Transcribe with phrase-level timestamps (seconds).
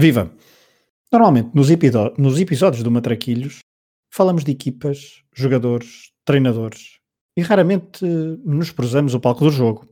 [0.00, 0.30] Viva!
[1.10, 1.66] Normalmente, nos,
[2.16, 3.58] nos episódios do Matraquilhos,
[4.14, 7.00] falamos de equipas, jogadores, treinadores
[7.36, 8.06] e raramente
[8.44, 9.88] nos prosamos o palco do jogo.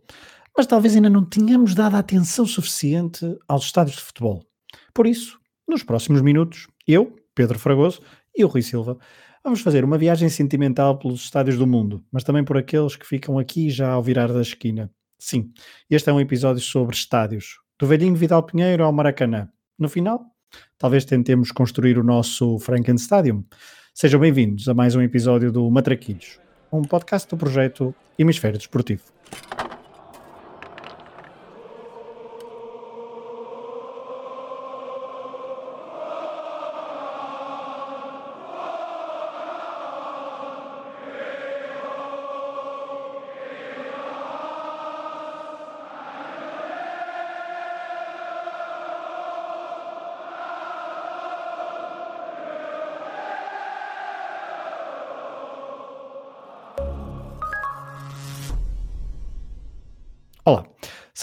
[0.56, 4.46] Mas talvez ainda não tenhamos dado atenção suficiente aos estádios de futebol.
[4.94, 8.00] Por isso, nos próximos minutos, eu, Pedro Fragoso
[8.36, 8.96] e o Rui Silva
[9.42, 13.40] vamos fazer uma viagem sentimental pelos estádios do mundo, mas também por aqueles que ficam
[13.40, 14.88] aqui já ao virar da esquina.
[15.18, 15.52] Sim,
[15.90, 19.48] este é um episódio sobre estádios, do velhinho Vidal Pinheiro ao Maracanã.
[19.78, 20.24] No final,
[20.78, 23.44] talvez tentemos construir o nosso Franken Stadium.
[23.92, 26.40] Sejam bem-vindos a mais um episódio do Matraquilhos,
[26.72, 29.02] um podcast do projeto Hemisfério Desportivo.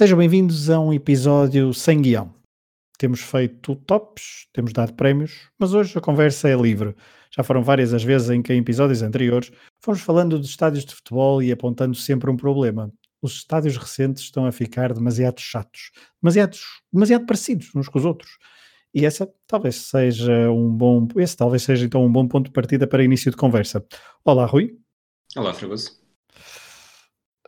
[0.04, 2.34] Sejam bem-vindos a um episódio sem guião.
[2.98, 6.94] Temos feito tops, temos dado prémios, mas hoje a conversa é livre.
[7.34, 9.50] Já foram várias as vezes em que em episódios anteriores
[9.82, 12.92] fomos falando de estádios de futebol e apontando sempre um problema.
[13.22, 16.58] Os estádios recentes estão a ficar demasiado chatos, demasiado,
[16.92, 18.32] demasiado parecidos uns com os outros.
[18.94, 22.86] E essa talvez seja um bom, esse talvez seja então um bom ponto de partida
[22.86, 23.82] para início de conversa.
[24.26, 24.78] Olá, Rui.
[25.38, 26.04] Olá, Fragoso.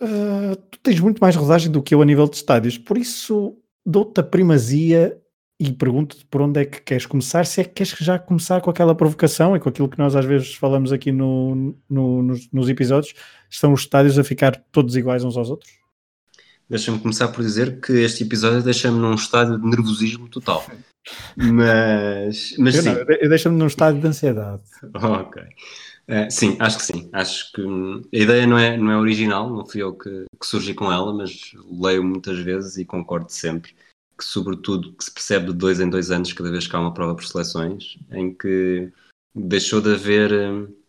[0.02, 4.19] Uh, tens muito mais rodagem do que eu a nível de estádios, por isso dou-te
[4.19, 5.19] a primazia
[5.59, 8.69] e pergunto-te por onde é que queres começar, se é que queres já começar com
[8.69, 12.69] aquela provocação e com aquilo que nós às vezes falamos aqui no, no, nos, nos,
[12.69, 13.14] episódios,
[13.50, 15.72] estão os estádios a ficar todos iguais uns aos outros?
[16.69, 20.66] Deixa-me começar por dizer que este episódio deixa-me num estado de nervosismo total.
[21.38, 22.89] Mas, mas eu sim.
[23.22, 24.64] eu deixa-me num estado de ansiedade.
[24.94, 25.44] ok.
[26.08, 27.09] Uh, sim, acho que sim.
[27.11, 30.45] Acho que hum, a ideia não é, não é original, não fui eu que, que
[30.45, 33.76] surgi com ela, mas leio muitas vezes e concordo sempre
[34.17, 36.93] que, sobretudo, que se percebe de dois em dois anos, cada vez que há uma
[36.93, 38.92] prova por seleções, em que
[39.33, 40.32] deixou de haver.
[40.32, 40.86] Um,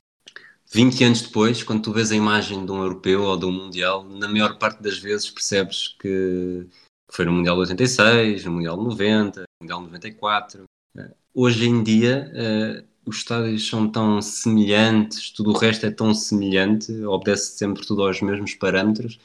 [0.73, 4.03] 20 anos depois, quando tu vês a imagem de um europeu ou de um mundial,
[4.03, 6.67] na maior parte das vezes percebes que
[7.11, 10.65] foi no Mundial de 86, no Mundial de 90, no Mundial de 94.
[10.97, 16.13] Uh, hoje em dia, uh, os estádios são tão semelhantes, tudo o resto é tão
[16.13, 19.19] semelhante, obedece sempre tudo aos mesmos parâmetros,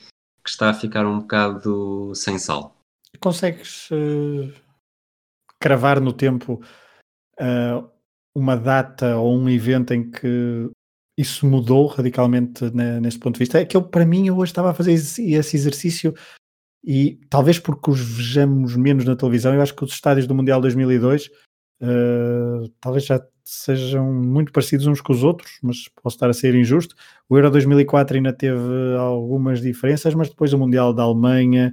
[0.44, 2.76] que está a ficar um bocado sem sal.
[3.20, 4.54] Consegues uh,
[5.60, 6.62] cravar no tempo
[7.40, 7.90] uh,
[8.36, 10.70] uma data ou um evento em que
[11.18, 12.70] isso mudou radicalmente
[13.02, 13.60] neste ponto de vista?
[13.60, 16.14] É que eu, para mim, eu hoje estava a fazer esse, exercício
[16.84, 20.62] e talvez porque os vejamos menos na televisão, eu acho que os estádios do Mundial
[20.62, 21.30] 2002
[21.82, 26.56] uh, talvez já sejam muito parecidos uns com os outros, mas posso estar a ser
[26.56, 26.96] injusto.
[27.30, 31.72] O Euro 2004 ainda teve algumas diferenças, mas depois o Mundial da Alemanha,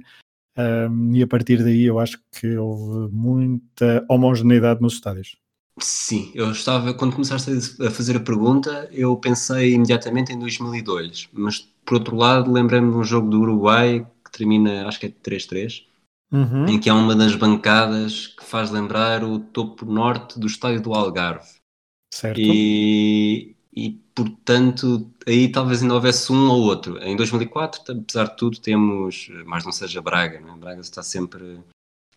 [0.57, 5.37] um, e a partir daí eu acho que houve muita homogeneidade nos estádios.
[5.81, 7.49] Sim, eu estava, quando começaste
[7.81, 12.97] a fazer a pergunta, eu pensei imediatamente em 2002, mas por outro lado, lembrei-me de
[12.97, 15.85] um jogo do Uruguai que termina, acho que é 3-3,
[16.31, 16.67] uhum.
[16.67, 20.93] em que há uma das bancadas que faz lembrar o topo norte do estádio do
[20.93, 21.58] Algarve.
[22.11, 22.39] Certo.
[22.39, 26.97] E, e, portanto, aí talvez ainda houvesse um ou outro.
[27.03, 30.57] Em 2004, apesar de tudo, temos, mais não seja Braga, não é?
[30.57, 31.59] Braga está sempre,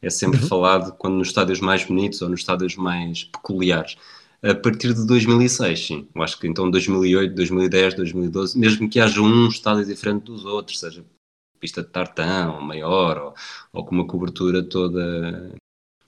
[0.01, 0.49] é sempre uhum.
[0.49, 3.97] falado quando nos estádios mais bonitos ou nos estádios mais peculiares.
[4.43, 6.09] A partir de 2006, sim.
[6.13, 10.81] Eu acho que então 2008, 2010, 2012, mesmo que haja um estádio diferente dos outros,
[10.81, 11.05] seja
[11.61, 13.35] pista de tartan, ou maior, ou,
[13.73, 15.53] ou com uma cobertura toda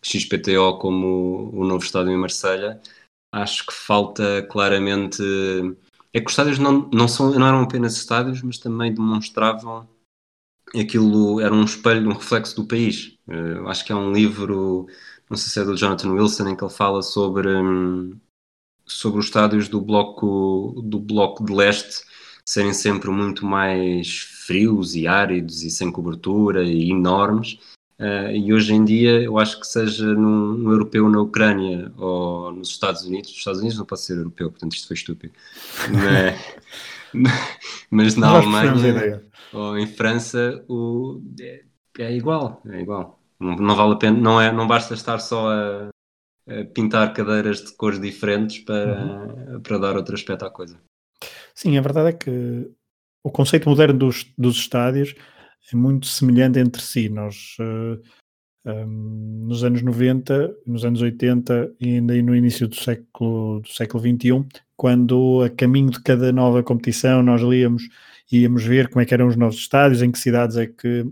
[0.02, 2.80] XPTO como o novo estádio em Marselha
[3.34, 5.22] acho que falta claramente.
[6.12, 9.88] É que os estádios não, não, são, não eram apenas estádios, mas também demonstravam
[10.74, 13.18] aquilo, era um espelho, um reflexo do país.
[13.26, 14.86] Uh, acho que é um livro,
[15.28, 18.16] não sei se é do Jonathan Wilson, em que ele fala sobre, um,
[18.86, 22.04] sobre os estádios do bloco, do bloco de leste
[22.46, 27.58] serem sempre muito mais frios e áridos e sem cobertura e enormes
[27.98, 32.50] Uh, e hoje em dia, eu acho que seja num, num, europeu na Ucrânia ou
[32.50, 35.32] nos Estados Unidos, os Estados Unidos não pode ser europeu, portanto isto foi estúpido,
[35.92, 36.44] mas,
[37.88, 41.62] mas na Alemanha ou em França o, é,
[42.00, 43.20] é, igual, é igual.
[43.38, 45.88] Não, não, vale a pena, não, é, não basta estar só a,
[46.48, 49.60] a pintar cadeiras de cores diferentes para, uhum.
[49.60, 50.76] para dar outro aspecto à coisa.
[51.54, 52.68] Sim, a verdade é que
[53.22, 55.14] o conceito moderno dos, dos estádios
[55.72, 57.08] é muito semelhante entre si.
[57.08, 58.00] Nós uh,
[58.66, 64.02] um, nos anos 90, nos anos 80 e ainda no início do século, do século
[64.02, 64.46] XXI,
[64.76, 67.82] quando a caminho de cada nova competição nós líamos
[68.32, 71.06] íamos ver como é que eram os novos estádios, em que cidades é que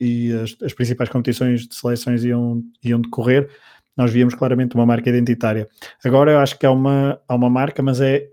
[0.00, 3.50] e as, as principais competições de seleções iam, iam decorrer,
[3.96, 5.68] nós víamos claramente uma marca identitária.
[6.02, 8.26] Agora eu acho que há uma, há uma marca, mas é,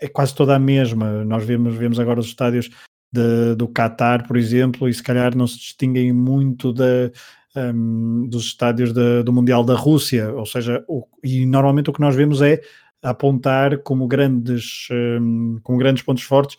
[0.00, 1.24] é quase toda a mesma.
[1.24, 2.68] Nós vemos, vemos agora os estádios
[3.12, 7.10] de, do Qatar, por exemplo, e se calhar não se distinguem muito da,
[7.56, 12.00] um, dos estádios de, do Mundial da Rússia, ou seja, o, e normalmente o que
[12.00, 12.60] nós vemos é
[13.02, 16.58] apontar como grandes, um, como grandes pontos fortes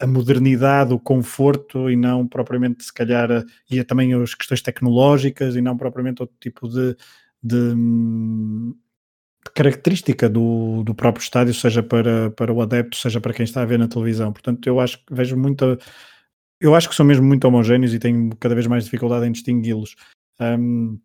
[0.00, 5.60] a, modernidade, o conforto e não propriamente se calhar e também as questões tecnológicas e
[5.60, 6.96] não propriamente outro tipo de,
[7.42, 8.87] de, hum, de
[9.54, 13.66] característica do, do próprio estádio, seja para, para o adepto, seja para quem está a
[13.66, 14.32] ver na televisão.
[14.32, 15.78] Portanto, eu acho que vejo muita
[16.60, 19.94] eu acho que são mesmo muito homogéneos e tenho cada vez mais dificuldade em distingui-los.
[20.40, 20.98] Um,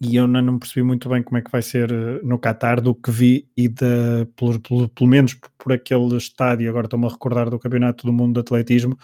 [0.00, 2.80] e eu não, não, percebi muito bem como é que vai ser eh, no Qatar
[2.80, 7.10] do que vi e de, pelo, pelo, pelo menos por aquele estádio, agora estou-me a
[7.10, 8.98] recordar do Campeonato do Mundo de Atletismo,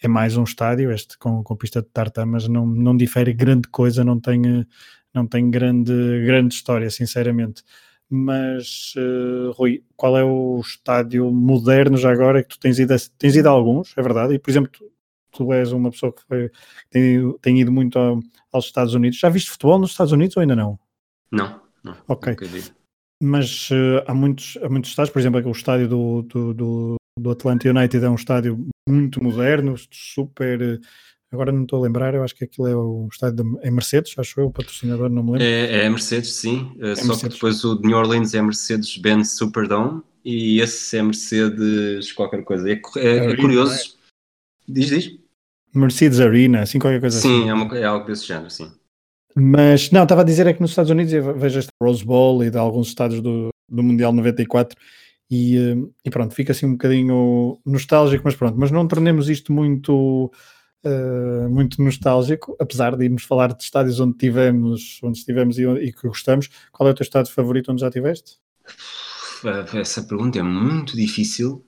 [0.00, 3.68] é mais um estádio, este com, com pista de tartan, mas não, não difere grande
[3.68, 4.64] coisa, não tem,
[5.12, 5.92] não tem grande,
[6.24, 7.64] grande história, sinceramente.
[8.12, 12.96] Mas, uh, Rui, qual é o estádio moderno já agora que tu tens ido, a,
[13.16, 14.34] tens ido a alguns, é verdade?
[14.34, 14.72] E, por exemplo,
[15.30, 16.50] tu és uma pessoa que foi,
[16.90, 18.18] tem, tem ido muito ao,
[18.52, 19.18] aos Estados Unidos.
[19.18, 20.76] Já viste futebol nos Estados Unidos ou ainda não?
[21.30, 21.96] Não, não.
[22.08, 22.36] Ok.
[23.22, 27.30] Mas uh, há, muitos, há muitos estádios, por exemplo, o estádio do, do, do, do
[27.30, 30.80] Atlanta United é um estádio muito moderno, super.
[31.32, 34.18] Agora não estou a lembrar, eu acho que aquilo é o estádio de, é Mercedes,
[34.18, 35.46] acho eu, o patrocinador, não me lembro.
[35.46, 36.72] É, é Mercedes, sim.
[36.80, 37.22] É Só Mercedes.
[37.22, 42.68] que depois o de New Orleans é Mercedes-Benz Superdome e esse é Mercedes qualquer coisa.
[42.68, 43.94] É, é, é curioso.
[44.68, 45.18] Diz, diz.
[45.72, 47.42] Mercedes Arena, assim qualquer coisa sim, assim.
[47.42, 48.70] Sim, é, uma, é algo desse género, sim.
[49.36, 52.42] Mas não, estava a dizer é que nos Estados Unidos eu vejo este Rose Bowl
[52.42, 54.76] e de alguns estados do, do Mundial 94
[55.30, 59.52] e, eh, e pronto, fica assim um bocadinho nostálgico, mas pronto, mas não tornemos isto
[59.52, 60.32] muito
[60.84, 65.92] uh, muito nostálgico, apesar de irmos falar de estádios onde tivemos, onde estivemos e, e
[65.92, 66.48] que gostamos.
[66.72, 68.38] Qual é o teu estádio favorito onde já tiveste?
[69.74, 71.64] Essa pergunta é muito difícil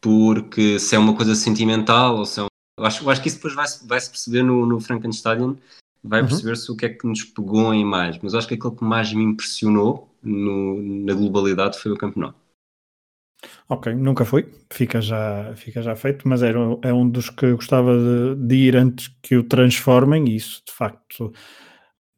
[0.00, 2.48] porque se é uma coisa sentimental ou se é um...
[2.78, 5.56] eu acho, eu acho que isso depois vai-se vai -se perceber no, no Frankenstein
[6.04, 6.28] vai uhum.
[6.28, 9.12] perceber-se o que é que nos pegou em mais mas acho que aquilo que mais
[9.12, 12.38] me impressionou no, na globalidade foi o campeonato
[13.68, 17.56] Ok, nunca fui, fica já, fica já feito, mas era, é um dos que eu
[17.56, 21.32] gostava de, de ir antes que o transformem, e isso de facto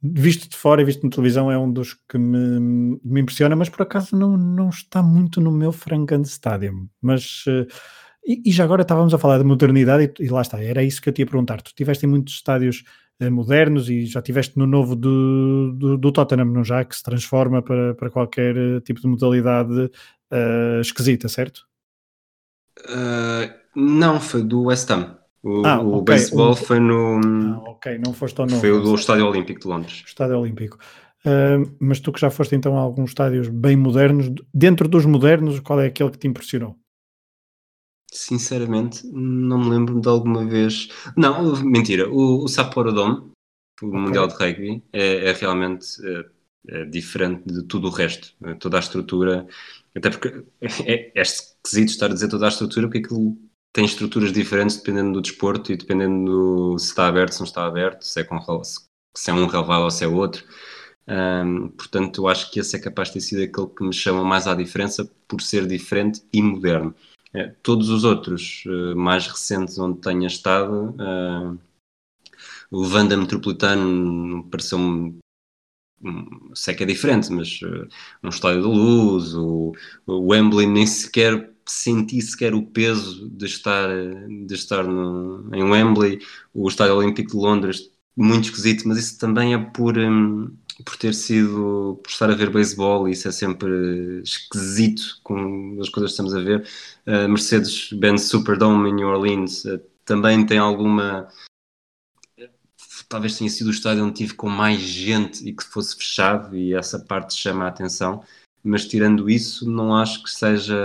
[0.03, 3.69] visto de fora e visto na televisão, é um dos que me, me impressiona, mas
[3.69, 6.89] por acaso não, não está muito no meu Franken Stadium.
[7.01, 7.67] Mas, uh,
[8.25, 11.03] e, e, já agora estávamos a falar de modernidade, e, e, lá está, era isso
[11.03, 11.61] que eu te ia perguntar.
[11.63, 12.85] Tu estiveste em muitos estádios
[13.21, 16.85] uh, modernos e já estiveste no novo do, do, do, Tottenham, não já?
[16.85, 19.91] Que se transforma para, para qualquer uh, tipo de modalidade
[20.81, 21.67] esquisita, certo?
[23.75, 25.19] não, foi do West Ham.
[25.43, 26.15] O, ah, o okay.
[26.15, 27.21] beisebol foi no.
[27.25, 28.61] Ah, ok, não foste ao novo.
[28.61, 30.03] Foi o do Estádio Olímpico de Londres.
[30.07, 30.79] Estádio Olímpico.
[31.25, 35.61] Uh, mas tu que já foste então a alguns estádios bem modernos, dentro dos modernos,
[35.61, 36.77] qual é aquele que te impressionou?
[38.11, 40.89] Sinceramente, não me lembro de alguma vez.
[41.17, 42.09] Não, mentira.
[42.09, 43.31] O, o Sapporo Dome,
[43.83, 44.01] o okay.
[44.01, 46.25] Mundial de Rugby, é, é realmente é
[46.91, 48.35] diferente de tudo o resto.
[48.59, 49.47] Toda a estrutura.
[49.95, 50.45] Até porque
[50.87, 53.37] é, é esquisito estar a dizer toda a estrutura, porque aquilo
[53.73, 57.67] tem estruturas diferentes dependendo do desporto e dependendo do, se está aberto, se não está
[57.67, 60.45] aberto, se é, com, se é um relevado ou se é outro.
[61.07, 64.23] Um, portanto, eu acho que esse é capaz de ter sido aquele que me chama
[64.25, 66.95] mais à diferença por ser diferente e moderno.
[67.33, 71.59] É, todos os outros uh, mais recentes onde tenha estado, uh,
[72.71, 75.19] o Vanda Metropolitano pareceu-me
[76.55, 77.89] sei que é diferente, mas uh,
[78.23, 79.73] um estádio de luz, o,
[80.07, 83.89] o Wembley nem sequer senti sequer o peso de estar,
[84.47, 86.19] de estar no, em Wembley,
[86.55, 90.51] o Estádio Olímpico de Londres, muito esquisito, mas isso também é por, um,
[90.85, 96.11] por ter sido, por estar a ver beisebol, isso é sempre esquisito com as coisas
[96.11, 96.67] que estamos a ver.
[97.07, 101.29] Uh, Mercedes-Benz Superdome em New Orleans uh, também tem alguma.
[103.09, 106.75] Talvez tenha sido o estádio onde tive com mais gente e que fosse fechado, e
[106.75, 108.23] essa parte chama a atenção
[108.63, 110.77] mas tirando isso, não acho que seja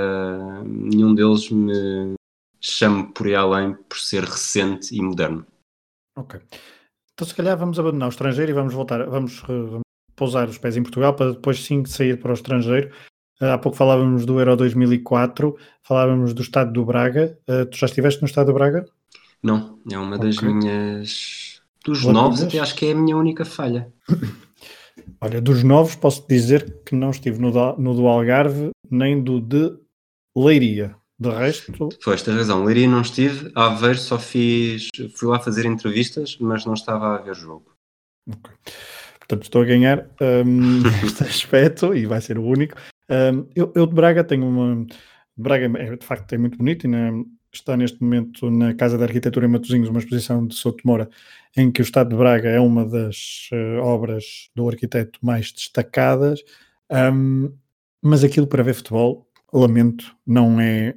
[0.65, 2.13] nenhum deles me
[2.61, 5.45] chame por aí além por ser recente e moderno.
[6.17, 6.39] Ok.
[7.13, 9.81] Então se calhar vamos abandonar o estrangeiro e vamos voltar, vamos, vamos
[10.15, 12.89] pousar os pés em Portugal para depois sim sair para o estrangeiro.
[13.41, 17.37] Uh, há pouco falávamos do Euro 2004, falávamos do estado do Braga.
[17.49, 18.85] Uh, tu já estiveste no estado do Braga?
[19.41, 20.47] Não, é uma das okay.
[20.47, 21.42] minhas
[21.83, 23.91] Dos novos, até acho que é a minha única falha.
[25.19, 29.77] Olha, dos novos posso dizer que não estive no, no do Algarve nem do de
[30.35, 30.95] Leiria.
[31.19, 31.89] De resto.
[32.03, 32.63] Pois, tens razão.
[32.63, 33.51] Leiria não estive.
[33.55, 34.89] A Aveiro só fiz.
[35.15, 37.71] Fui lá fazer entrevistas, mas não estava a ver jogo.
[38.27, 38.51] Ok.
[39.19, 42.75] Portanto, estou a ganhar um, este aspecto e vai ser o único.
[43.09, 44.85] Um, eu, eu, de Braga tenho uma.
[45.37, 47.11] Braga é, de facto é muito bonito e na,
[47.53, 51.09] está neste momento na Casa da Arquitetura em Matosinhos uma exposição de Souto Moura
[51.55, 56.41] em que o Estado de Braga é uma das uh, obras do arquiteto mais destacadas,
[56.91, 57.53] um,
[58.01, 60.95] mas aquilo para ver futebol, lamento, não é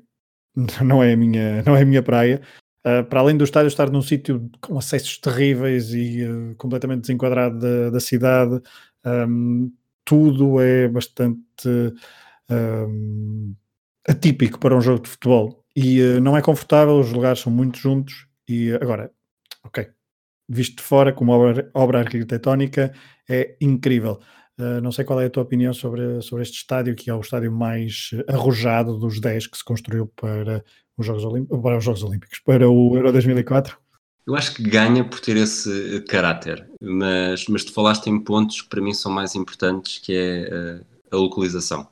[0.82, 2.40] não é a minha, não é minha praia.
[2.86, 7.58] Uh, para além do estádio estar num sítio com acessos terríveis e uh, completamente desenquadrado
[7.58, 8.60] da, da cidade,
[9.04, 9.70] um,
[10.04, 11.92] tudo é bastante
[14.08, 17.78] atípico para um jogo de futebol e uh, não é confortável, os lugares são muito
[17.78, 19.12] juntos e agora,
[19.62, 19.86] ok,
[20.48, 22.94] visto de fora como obra, obra arquitetónica
[23.28, 24.18] é incrível.
[24.58, 27.20] Uh, não sei qual é a tua opinião sobre, sobre este estádio, que é o
[27.20, 30.64] estádio mais arrojado dos 10 que se construiu para
[30.96, 33.76] os Jogos, para os Jogos Olímpicos, para o Euro 2004.
[34.26, 38.68] Eu acho que ganha por ter esse caráter, mas, mas tu falaste em pontos que
[38.68, 41.86] para mim são mais importantes, que é a, a localização.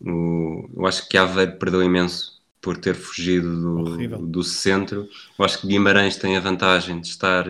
[0.00, 2.33] O, eu acho que Aveiro perdeu imenso
[2.64, 5.06] por ter fugido do, do centro.
[5.38, 7.44] Eu acho que Guimarães tem a vantagem de estar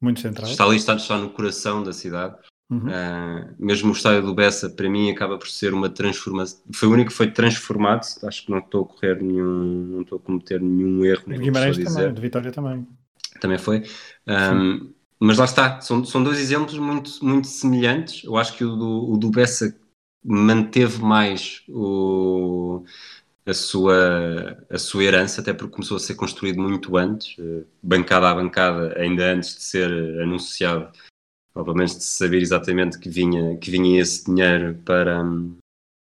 [0.00, 0.50] muito central.
[0.50, 2.36] Está ali, está, está no coração da cidade.
[2.68, 2.88] Uhum.
[2.88, 6.60] Uh, mesmo o estádio do Bessa, para mim, acaba por ser uma transformação.
[6.74, 8.04] Foi o único que foi transformado.
[8.24, 11.22] Acho que não estou a correr nenhum, não estou a cometer nenhum erro.
[11.26, 12.86] De Guimarães também, de Vitória também.
[13.40, 13.84] Também foi.
[14.26, 18.24] Um, mas lá está, são, são dois exemplos muito, muito semelhantes.
[18.24, 19.74] Eu acho que o do, o do Bessa
[20.22, 22.84] manteve mais o,
[23.46, 28.28] a, sua, a sua herança, até porque começou a ser construído muito antes, eh, bancada
[28.28, 30.90] a bancada, ainda antes de ser anunciado
[31.56, 35.22] obviamente de saber exatamente que vinha, que vinha esse dinheiro para,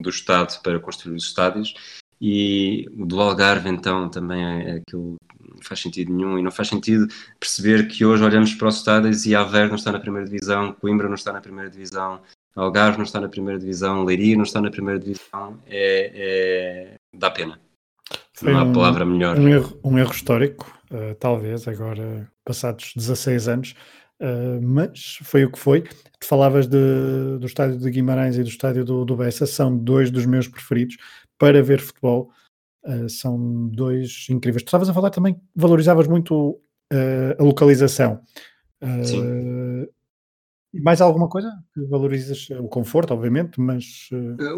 [0.01, 1.75] do Estado para construir os estádios.
[2.21, 6.39] E o do Algarve, então, também é, aquilo não faz sentido nenhum.
[6.39, 7.09] E não faz sentido
[7.41, 11.09] perceber que hoje olhamos para os estádios e Aver não está na primeira divisão, Coimbra
[11.09, 12.23] não está na primeira divisão,
[12.55, 15.61] Algarve não está na primeira divisão, Leiria não está na primeira divisão.
[15.67, 16.95] É, é...
[17.15, 17.61] dá pena.
[18.35, 19.39] Foi não há um, palavra melhor.
[19.39, 23.75] Um erro, um erro histórico, uh, talvez, agora passados 16 anos,
[24.23, 25.83] Uh, mas foi o que foi.
[25.83, 30.13] Tu falavas de, do estádio de Guimarães e do estádio do, do Bessa, são dois
[30.13, 30.97] dos meus preferidos
[31.37, 32.31] para ver futebol.
[32.85, 34.63] Uh, são dois incríveis.
[34.63, 36.61] Tu estavas a falar também, valorizavas muito
[37.39, 38.21] a localização.
[39.03, 39.89] Sim.
[40.73, 41.53] E mais alguma coisa?
[41.89, 44.09] Valorizas o conforto, obviamente, mas.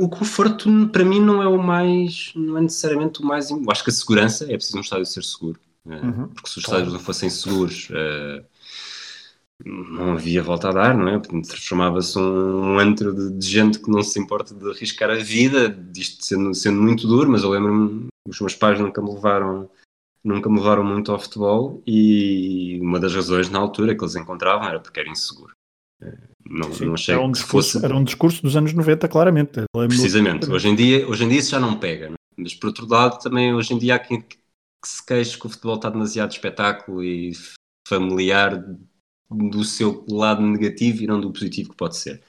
[0.00, 2.32] O conforto, para mim, não é o mais.
[2.36, 3.50] Não é necessariamente o mais.
[3.50, 5.58] Eu acho que a segurança é preciso um estádio ser seguro.
[5.84, 6.28] Uhum.
[6.28, 7.90] Porque se os estádios não fossem seguros
[9.64, 11.18] não havia volta a dar, não é?
[11.18, 15.76] Transformava-se um, um antro de, de, gente que não se importa de arriscar a vida,
[15.96, 19.70] isto sendo, sendo muito duro, mas eu lembro-me, os meus pais nunca me levaram
[20.22, 24.66] nunca me levaram muito ao futebol e uma das razões na altura que eles encontravam
[24.66, 25.54] era porque era inseguro.
[26.46, 27.84] Não, Sim, não achei era um, discurso, fosse...
[27.84, 29.62] era um discurso dos anos 90, claramente.
[29.88, 30.50] Precisamente.
[30.50, 32.08] Hoje em, dia, hoje em dia isso já não pega.
[32.08, 32.14] Não?
[32.14, 32.42] É?
[32.42, 34.36] Mas por outro lado, também hoje em dia há quem que
[34.84, 37.32] se queixe que o futebol está demasiado espetáculo e
[37.88, 38.62] familiar
[39.30, 42.22] do seu lado negativo e não do positivo que pode ser.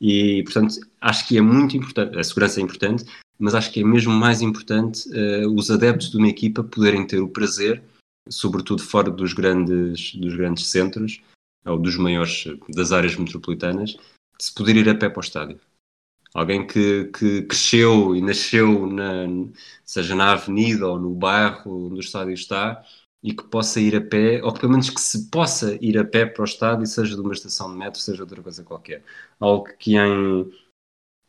[0.00, 3.04] E, portanto, acho que é muito importante, a segurança é importante,
[3.38, 7.18] mas acho que é mesmo mais importante uh, os adeptos de uma equipa poderem ter
[7.18, 7.82] o prazer,
[8.28, 11.20] sobretudo fora dos grandes, dos grandes centros,
[11.64, 15.60] ou dos maiores, das áreas metropolitanas, de se poder ir a pé para o estádio.
[16.32, 19.26] Alguém que, que cresceu e nasceu, na,
[19.84, 22.84] seja na avenida ou no bairro onde o estádio está,
[23.22, 26.24] e que possa ir a pé, ou pelo menos que se possa ir a pé
[26.24, 29.02] para o estádio, seja de uma estação de metro, seja outra coisa qualquer.
[29.38, 30.50] Algo que em,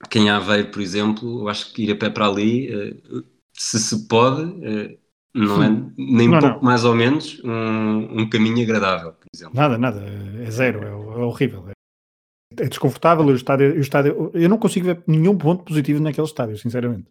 [0.10, 3.24] que em Aveiro, por exemplo, eu acho que ir a pé para ali, eh,
[3.54, 4.98] se se pode, eh,
[5.34, 6.62] não é nem não, pouco não.
[6.62, 9.56] mais ou menos um, um, caminho agradável, por exemplo.
[9.56, 11.70] Nada, nada, é zero, é, é horrível.
[11.70, 14.32] É, é desconfortável o estádio, o estádio.
[14.34, 17.08] Eu não consigo ver nenhum ponto positivo naquele estádio, sinceramente.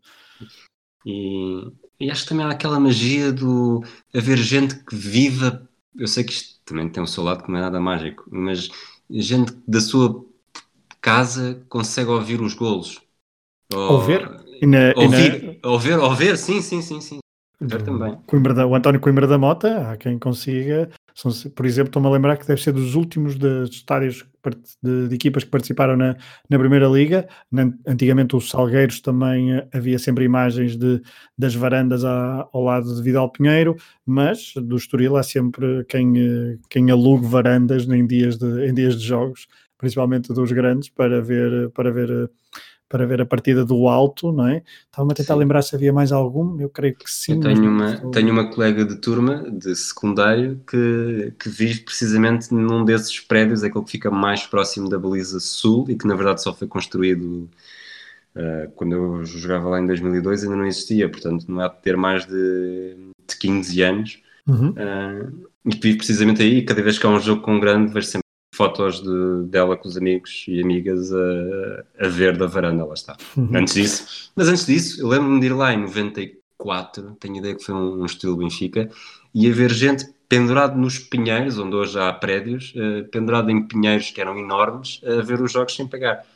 [1.06, 3.82] E, e acho que também há aquela magia do
[4.14, 5.66] haver gente que viva.
[5.96, 8.68] Eu sei que isto também tem o seu lado que não é nada mágico, mas
[9.08, 10.24] gente da sua
[11.00, 13.00] casa consegue ouvir os golos.
[13.72, 14.28] Ou, ouvir?
[14.60, 15.70] E na, ouvir, na...
[15.70, 17.18] ouvir, ouvir, sim, sim, sim, sim.
[17.68, 18.16] Também.
[18.26, 20.88] Coimbra da, o António Coimbra da Mota, há quem consiga.
[21.14, 24.24] São, por exemplo, estou-me a lembrar que deve ser dos últimos dos estádios
[24.82, 26.16] de, de equipas que participaram na,
[26.48, 27.28] na Primeira Liga.
[27.86, 31.02] Antigamente os Salgueiros também eh, havia sempre imagens de,
[31.36, 33.76] das varandas à, ao lado de Vidal Pinheiro,
[34.06, 38.98] mas do Estoril há sempre quem, eh, quem alugue varandas em dias de, em dias
[38.98, 42.30] de jogos, principalmente dos grandes, para ver, para ver
[42.90, 44.62] para ver a partida do alto, não é?
[44.86, 45.38] Estava-me a tentar sim.
[45.38, 47.34] lembrar se havia mais algum, eu creio que sim.
[47.34, 48.10] Eu tenho, uma, estou...
[48.10, 53.84] tenho uma colega de turma, de secundário, que, que vive precisamente num desses prédios, aquele
[53.84, 57.48] que fica mais próximo da baliza sul e que na verdade só foi construído
[58.34, 61.96] uh, quando eu jogava lá em 2002, ainda não existia, portanto não há de ter
[61.96, 62.96] mais de,
[63.28, 64.22] de 15 anos.
[64.48, 64.70] Uhum.
[64.70, 67.92] Uh, e que vive precisamente aí, cada vez que há um jogo com um grande,
[67.92, 68.29] vejo sempre
[68.60, 73.16] fotos de, dela com os amigos e amigas a, a ver da varanda, lá está.
[73.34, 73.48] Uhum.
[73.54, 77.64] Antes disso, mas antes disso, eu lembro-me de ir lá em 94, tenho ideia que
[77.64, 78.90] foi um, um estilo Benfica,
[79.34, 84.10] e a ver gente pendurado nos pinheiros, onde hoje há prédios, uh, pendurado em pinheiros
[84.10, 86.26] que eram enormes, a ver os jogos sem pagar.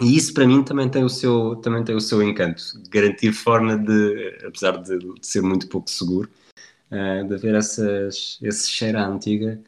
[0.00, 2.62] E isso para mim também tem o seu, também tem o seu encanto.
[2.88, 6.30] Garantir forma de, apesar de, de ser muito pouco seguro,
[6.90, 9.60] uh, de haver essas, esse cheiro à antiga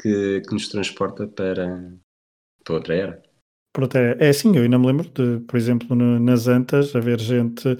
[0.00, 1.92] que, que nos transporta para,
[2.64, 3.22] para outra era.
[3.72, 7.20] Pronto, é, é assim, eu ainda me lembro de, por exemplo, no, nas Antas, haver
[7.20, 7.76] gente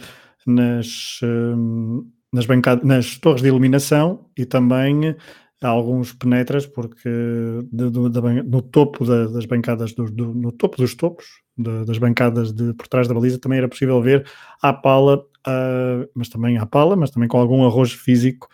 [0.46, 5.16] nas, hum, nas, bancadas, nas torres de iluminação e também
[5.62, 7.08] alguns penetras, porque
[7.72, 11.24] de, de, de, no topo das bancadas, do, do, no topo dos topos
[11.56, 14.28] das bancadas de, por trás da baliza também era possível ver
[14.60, 18.48] à pala, uh, mas também à pala, mas também com algum arroz físico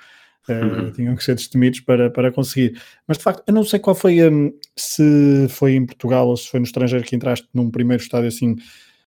[0.48, 2.80] Uh, tinham que ser destemidos para, para conseguir.
[3.06, 6.48] Mas de facto, eu não sei qual foi um, se foi em Portugal ou se
[6.48, 8.56] foi no estrangeiro que entraste num primeiro estádio assim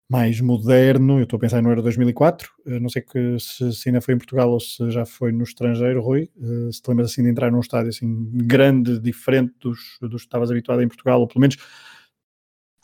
[0.09, 1.19] mais moderno.
[1.19, 2.49] Eu estou a pensar no Euro 2004.
[2.65, 5.43] Eu não sei que, se, se, ainda foi em Portugal ou se já foi no
[5.43, 6.29] estrangeiro, Rui.
[6.37, 10.27] Uh, se te lembras assim de entrar num estádio assim grande, diferente dos, dos que
[10.27, 11.57] estavas habituado em Portugal, ou pelo menos.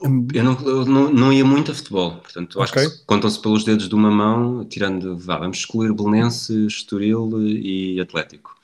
[0.01, 2.89] Eu não, eu não, não, ia muito a futebol, portanto, acho okay.
[2.89, 8.60] que contam-se pelos dedos de uma mão, tirando, vá, vamos excluir Belenense, Estoril e Atlético.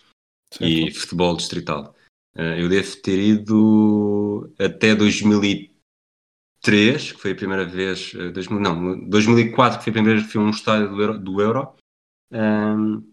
[0.52, 0.66] Certo.
[0.66, 1.94] E futebol distrital.
[2.36, 9.08] Uh, eu devo ter ido até 2003, que foi a primeira vez, uh, 2000, não,
[9.08, 11.20] 2004, que foi a primeira vez que fui a um estádio do Euro.
[11.20, 11.76] Do Euro.
[12.32, 13.04] Um,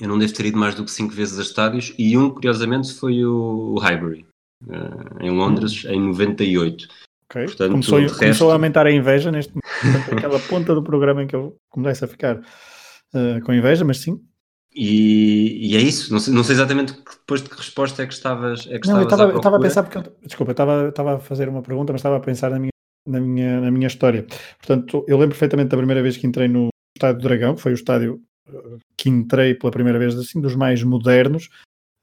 [0.00, 2.94] eu não devo ter ido mais do que cinco vezes a estádios, e um, curiosamente,
[2.94, 4.26] foi o, o Highbury,
[4.62, 5.90] uh, em Londres, hum.
[5.90, 6.88] em 98
[7.30, 7.44] Okay.
[7.44, 8.18] Portanto, começou, resto...
[8.18, 12.04] começou, a aumentar a inveja neste momento, aquela ponta do programa em que eu começo
[12.04, 14.18] a ficar uh, com inveja, mas sim.
[14.74, 18.14] E, e é isso, não sei, não sei, exatamente depois de que resposta é que
[18.14, 21.16] estavas, é que não, estavas eu estava a pensar, porque eu, desculpa, eu estava, estava
[21.16, 22.70] a fazer uma pergunta, mas estava a pensar na minha,
[23.06, 24.24] na, minha, na minha história.
[24.58, 27.72] Portanto, eu lembro perfeitamente da primeira vez que entrei no Estádio do Dragão, que foi
[27.72, 31.48] o estádio eh, que entrei pela primeira vez, assim, dos mais modernos.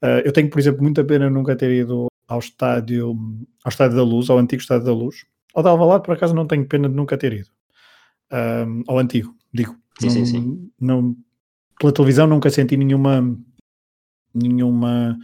[0.04, 3.16] Uh, eu tenho, por exemplo, muita pena nunca ter ido ao estádio,
[3.64, 5.24] ao estádio da Luz, ao antigo estádio da Luz.
[5.54, 7.48] Ao de Alvalade, por acaso, não tenho pena de nunca ter ido.
[8.32, 9.76] Um, ao antigo, digo.
[10.00, 10.70] Sim, não, sim, sim.
[10.80, 11.16] Não,
[11.78, 13.36] pela televisão nunca senti nenhuma
[14.34, 15.16] nenhuma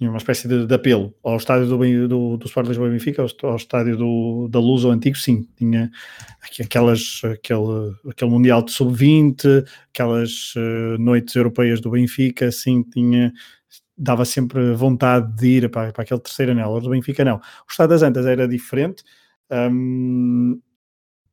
[0.00, 3.50] nenhuma espécie de, de apelo ao estádio do, do, do Sport Lisboa e Benfica, ao,
[3.50, 5.90] ao estádio do, da Luz, ao antigo, sim, tinha
[6.58, 13.30] aquelas, aquele, aquele Mundial de Sub-20, aquelas uh, noites europeias do Benfica, sim, tinha,
[14.00, 16.80] dava sempre vontade de ir para, para aquele terceiro anel.
[16.80, 17.36] do Benfica, não.
[17.36, 19.04] O Estado das Antas era diferente.
[19.50, 20.58] Um,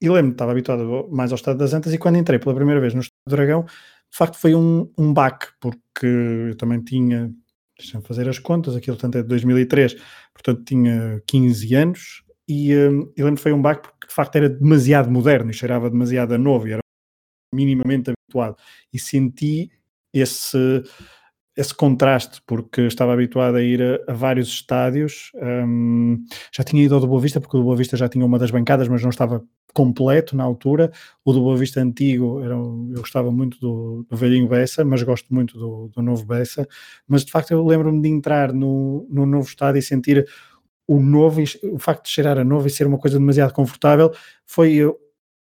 [0.01, 2.93] e lembro-me, estava habituado mais ao Estado das Antas e quando entrei pela primeira vez
[2.93, 7.31] no Estado do Dragão, de facto foi um, um baque, porque eu também tinha,
[7.77, 9.95] deixa-me fazer as contas, aquilo tanto é de 2003,
[10.33, 14.35] portanto tinha 15 anos e um, eu lembro que foi um baque porque de facto
[14.35, 16.81] era demasiado moderno e cheirava demasiado a novo e era
[17.53, 18.57] minimamente habituado
[18.93, 19.71] e senti
[20.13, 20.83] esse
[21.57, 25.31] esse contraste, porque estava habituado a ir a, a vários estádios.
[25.35, 28.23] Um, já tinha ido ao do Boa Vista, porque o do Boa Vista já tinha
[28.23, 29.43] uma das bancadas, mas não estava
[29.73, 30.91] completo na altura.
[31.25, 35.33] O do Boa Vista antigo, era, eu gostava muito do, do velhinho Bessa, mas gosto
[35.33, 36.67] muito do, do novo Bessa.
[37.07, 40.27] Mas de facto eu lembro-me de entrar no, no novo estádio e sentir
[40.87, 41.41] o novo,
[41.71, 44.11] o facto de cheirar a novo e ser uma coisa demasiado confortável,
[44.45, 44.79] foi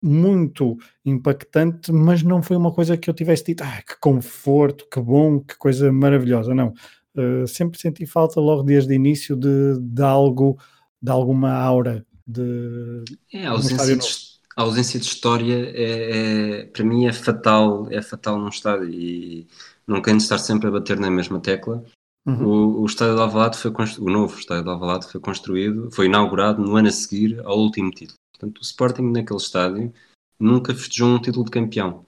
[0.01, 4.99] muito impactante, mas não foi uma coisa que eu tivesse dito, ah, que conforto, que
[4.99, 6.73] bom, que coisa maravilhosa, não.
[7.15, 10.57] Uh, sempre senti falta logo desde o início de, de algo,
[11.01, 14.07] de alguma aura de é, a ausência, de,
[14.55, 19.47] a ausência de história é, é, para mim é fatal, é fatal num estádio e
[19.87, 21.83] não quero estar sempre a bater na mesma tecla.
[22.25, 22.45] Uhum.
[22.45, 26.61] O, o estádio de Alvalade foi o novo estádio de Alvalade foi construído, foi inaugurado
[26.61, 28.17] no ano a seguir ao último título.
[28.37, 29.93] Portanto, o Sporting naquele estádio
[30.39, 32.05] nunca festejou um título de campeão.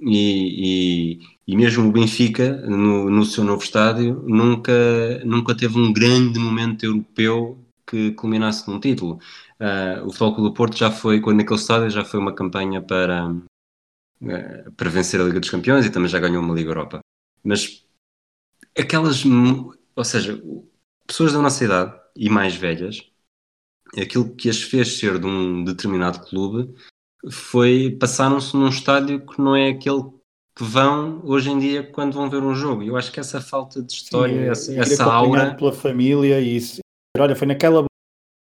[0.00, 4.72] E, e, e mesmo o Benfica, no, no, seu novo estádio, nunca,
[5.24, 9.20] nunca teve um grande momento europeu que culminasse num título.
[9.60, 13.30] Uh, o Futebol do Porto já foi, quando naquele estádio, já foi uma campanha para,
[13.30, 16.98] uh, para vencer a Liga dos Campeões e também já ganhou uma Liga Europa.
[17.44, 17.86] Mas
[18.76, 20.42] aquelas, ou seja,
[21.06, 23.11] pessoas da nossa idade e mais velhas,
[23.96, 26.74] aquilo que as fez ser de um determinado clube
[27.30, 30.02] foi passaram-se num estádio que não é aquele
[30.56, 32.82] que vão hoje em dia quando vão ver um jogo.
[32.82, 35.54] Eu acho que essa falta de história, Sim, essa, essa aura.
[35.54, 36.80] pela família e isso.
[37.16, 37.84] Olha, foi naquela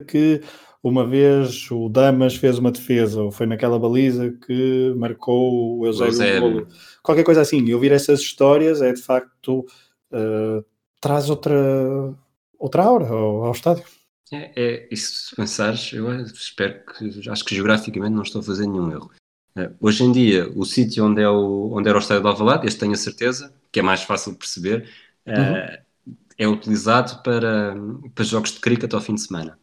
[0.07, 0.41] que
[0.83, 6.67] uma vez o Damas fez uma defesa, ou foi naquela baliza que marcou o Eusébio.
[7.03, 7.63] Qualquer coisa assim.
[7.63, 9.65] E ouvir essas histórias é de facto
[10.11, 10.65] uh,
[10.99, 12.15] traz outra,
[12.57, 13.83] outra aura ao, ao estádio.
[14.31, 18.65] É, é, isso se pensares, eu espero que acho que geograficamente não estou a fazer
[18.65, 19.11] nenhum erro.
[19.57, 22.65] Uh, hoje em dia, o sítio onde, é o, onde era o estádio de Alvalade,
[22.65, 24.89] este tenho a certeza, que é mais fácil de perceber,
[25.27, 26.15] uh, uhum.
[26.37, 27.75] é utilizado para,
[28.15, 29.59] para jogos de cricket ao fim de semana.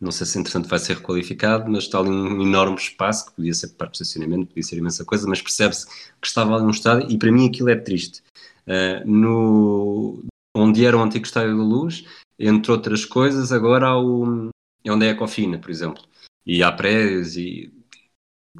[0.00, 3.52] Não sei se entretanto vai ser requalificado, mas está ali um enorme espaço que podia
[3.52, 7.18] ser para estacionamento, podia ser imensa coisa, mas percebe-se que estava ali um estádio e
[7.18, 8.22] para mim aquilo é triste.
[8.66, 12.04] Uh, no, onde era o antigo Estádio da Luz,
[12.38, 14.50] entre outras coisas, agora há o,
[14.84, 16.02] é onde é a Cofina, por exemplo,
[16.44, 17.72] e há prédios e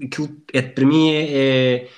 [0.03, 1.91] aquilo é, para mim é, é,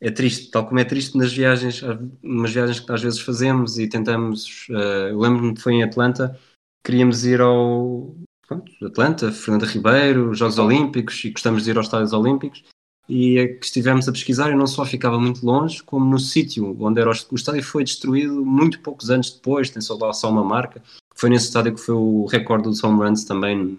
[0.00, 1.82] é, triste, tal como é triste nas viagens,
[2.22, 6.38] umas viagens que às vezes fazemos e tentamos, uh, lembro-me que foi em Atlanta,
[6.84, 8.14] queríamos ir ao
[8.46, 12.64] pronto, Atlanta, Fernanda Ribeiro, Jogos Olímpicos e gostamos de ir aos Estádios Olímpicos
[13.08, 16.76] e é que estivemos a pesquisar e não só ficava muito longe, como no sítio
[16.80, 20.44] onde era o estádio foi destruído muito poucos anos depois, tem só lá só uma
[20.44, 20.80] marca.
[21.20, 23.78] Foi nesse estádio que foi o recorde dos home runs também,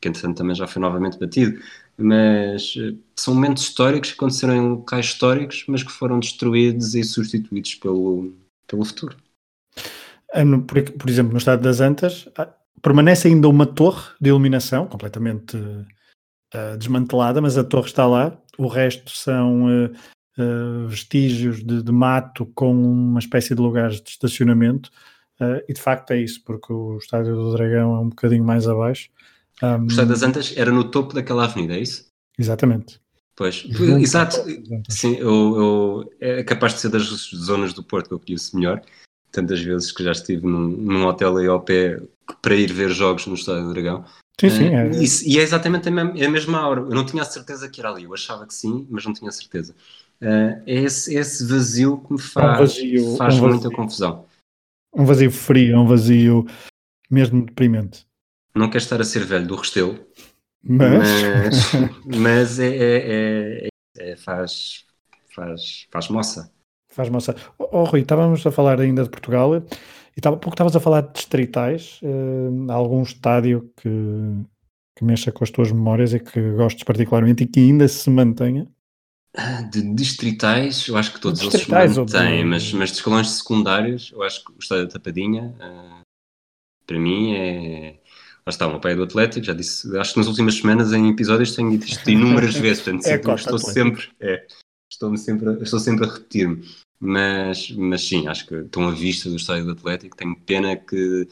[0.00, 1.60] que entretanto também já foi novamente batido.
[1.98, 7.04] Mas eh, são momentos históricos que aconteceram em locais históricos, mas que foram destruídos e
[7.04, 8.32] substituídos pelo,
[8.66, 9.14] pelo futuro.
[10.66, 12.26] Por, por exemplo, no estado das Antas,
[12.80, 18.40] permanece ainda uma torre de iluminação completamente uh, desmantelada, mas a torre está lá.
[18.56, 19.92] O resto são uh,
[20.38, 24.90] uh, vestígios de, de, mato com uma espécie de lugares de estacionamento.
[25.68, 29.08] E de facto é isso, porque o Estádio do Dragão é um bocadinho mais abaixo.
[29.62, 32.06] Um, o Estádio das Antas era no topo daquela avenida, é isso?
[32.38, 33.00] Exatamente.
[33.36, 33.64] Pois,
[34.00, 34.36] exato.
[34.88, 38.82] Sim, eu, eu, é capaz de ser das zonas do Porto que eu conheço melhor.
[39.30, 42.00] Tantas vezes que já estive num, num hotel aí ao pé
[42.42, 44.04] para ir ver jogos no Estádio do Dragão.
[44.40, 44.74] Sim, sim.
[44.74, 44.90] É.
[44.90, 46.80] E, e, é exatamente a mesma, é a mesma aura.
[46.80, 48.04] Eu não tinha a certeza que era ali.
[48.04, 49.72] Eu achava que sim, mas não tinha certeza.
[50.20, 54.24] Uh, é, esse, é esse vazio que me faz, um vazio, faz um muita confusão.
[54.98, 56.44] Um vazio frio, um vazio
[57.08, 58.04] mesmo deprimente.
[58.54, 59.98] Não quero estar a ser velho do Restelo,
[60.62, 61.72] mas, mas,
[62.04, 64.84] mas é, é, é, é, faz,
[65.34, 66.52] faz, faz moça.
[66.90, 67.36] Faz moça.
[67.58, 71.12] Oh, Rui, estávamos a falar ainda de Portugal e há pouco estavas a falar de
[71.12, 73.88] distritais, uh, algum estádio que,
[74.96, 78.66] que mexa com as tuas memórias e que gostes particularmente e que ainda se mantenha?
[79.70, 84.42] De distritais, eu acho que todos eles mantêm, mas, mas de escalões secundários, eu acho
[84.44, 86.02] que o estádio da Tapadinha, uh,
[86.86, 88.00] para mim, é.
[88.46, 90.92] Lá está, o meu pai é do Atlético, já disse, acho que nas últimas semanas
[90.94, 94.46] em episódios tenho dito isto inúmeras vezes, portanto, é sempre, estou, sempre, é,
[94.90, 96.66] estou, sempre, estou sempre a repetir-me.
[96.98, 100.16] Mas, mas sim, acho que estão à vista do estádio do Atlético.
[100.16, 101.28] Tenho pena que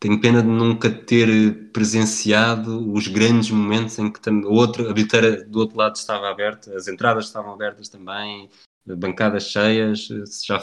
[0.00, 5.44] tenho pena de nunca ter presenciado os grandes momentos em que o outro, a bilheteira
[5.44, 8.48] do outro lado estava aberta, as entradas estavam abertas também,
[8.86, 10.08] bancadas cheias.
[10.42, 10.58] Já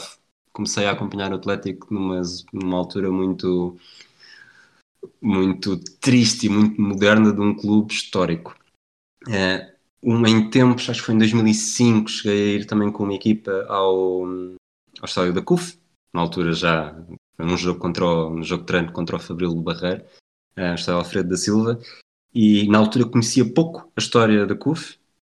[0.52, 2.20] comecei a acompanhar o Atlético numa,
[2.52, 3.78] numa altura muito
[5.22, 8.56] muito triste e muito moderna de um clube histórico.
[9.28, 13.14] É, uma em tempos, acho que foi em 2005, cheguei a ir também com uma
[13.14, 15.78] equipa ao, ao estádio da CUF,
[16.12, 16.96] na altura já
[17.38, 20.02] num jogo contra o, um jogo de treino contra o Fabril do Barreiro,
[20.56, 21.78] uh, estádio Alfredo da Silva,
[22.34, 24.98] e na altura conhecia pouco a história da CUF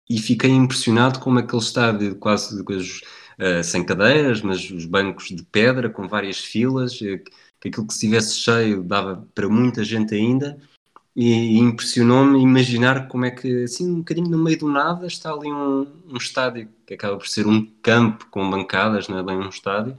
[0.08, 5.90] e fiquei impressionado com aquele estádio quase uh, sem cadeiras, mas os bancos de pedra
[5.90, 7.18] com várias filas, uh,
[7.60, 10.58] que aquilo que se estivesse cheio dava para muita gente ainda
[11.20, 15.48] e, impressionou-me imaginar como é que, assim, um bocadinho no meio do nada, está ali
[15.48, 19.48] um, um estádio que acaba por ser um campo com bancadas, não é bem um
[19.48, 19.98] estádio,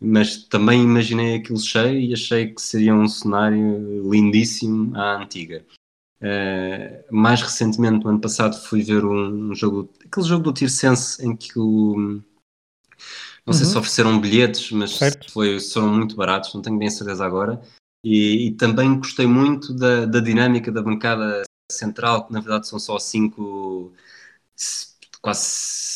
[0.00, 5.64] mas também imaginei aquilo cheio e achei que seria um cenário lindíssimo à antiga.
[6.20, 11.24] Uh, mais recentemente, no ano passado, fui ver um, um jogo, aquele jogo do Tirsense
[11.24, 11.94] em que o.
[11.96, 12.22] Não
[13.46, 13.52] uhum.
[13.52, 13.78] sei se uhum.
[13.78, 14.98] ofereceram bilhetes, mas
[15.30, 17.60] foi, foram muito baratos, não tenho bem certeza agora.
[18.04, 22.78] E, e, também gostei muito da, da, dinâmica da bancada central, que na verdade são
[22.78, 23.92] só cinco,
[25.28, 25.42] quase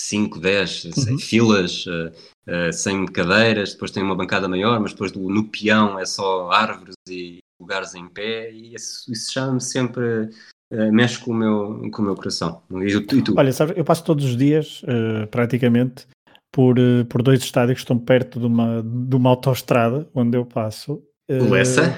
[0.08, 1.18] 5, 10 uhum.
[1.18, 2.12] filas, uh,
[2.46, 6.50] uh, sem cadeiras, depois tem uma bancada maior, mas depois do, no peão é só
[6.50, 10.28] árvores e lugares em pé, e isso, isso chama-me sempre,
[10.72, 12.62] uh, mexe com o, meu, com o meu coração.
[12.84, 13.34] E, tu?
[13.36, 16.06] Olha, sabes, eu passo todos os dias, uh, praticamente,
[16.52, 20.44] por, uh, por dois estádios que estão perto de uma, de uma autoestrada onde eu
[20.44, 21.02] passo.
[21.30, 21.96] o Lessa?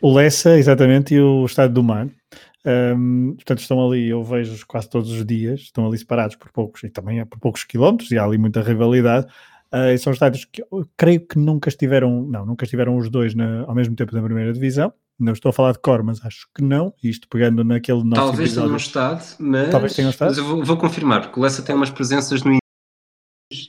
[0.00, 2.08] O Lessa, exatamente, e o Estádio do Mar.
[2.66, 6.82] Um, portanto, estão ali, eu vejo quase todos os dias, estão ali separados por poucos,
[6.82, 9.26] e também é por poucos quilómetros, e há ali muita rivalidade.
[9.66, 13.64] Uh, são estádios que eu creio que nunca estiveram, não, nunca estiveram os dois na,
[13.66, 14.92] ao mesmo tempo na primeira divisão.
[15.18, 16.92] Não estou a falar de cor, mas acho que não.
[17.02, 18.22] Isto pegando naquele nosso.
[18.22, 19.70] Talvez tenham estado, mas.
[19.70, 20.28] Talvez tenham estado.
[20.28, 22.58] Mas eu vou, vou confirmar, porque o Lessa tem umas presenças no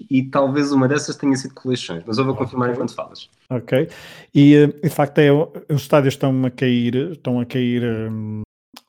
[0.09, 3.29] e talvez uma dessas tenha sido coleções, mas eu vou confirmar enquanto falas.
[3.49, 3.87] Ok.
[4.33, 8.41] E eh, de facto é, os estádios estão a cair, estão a cair um,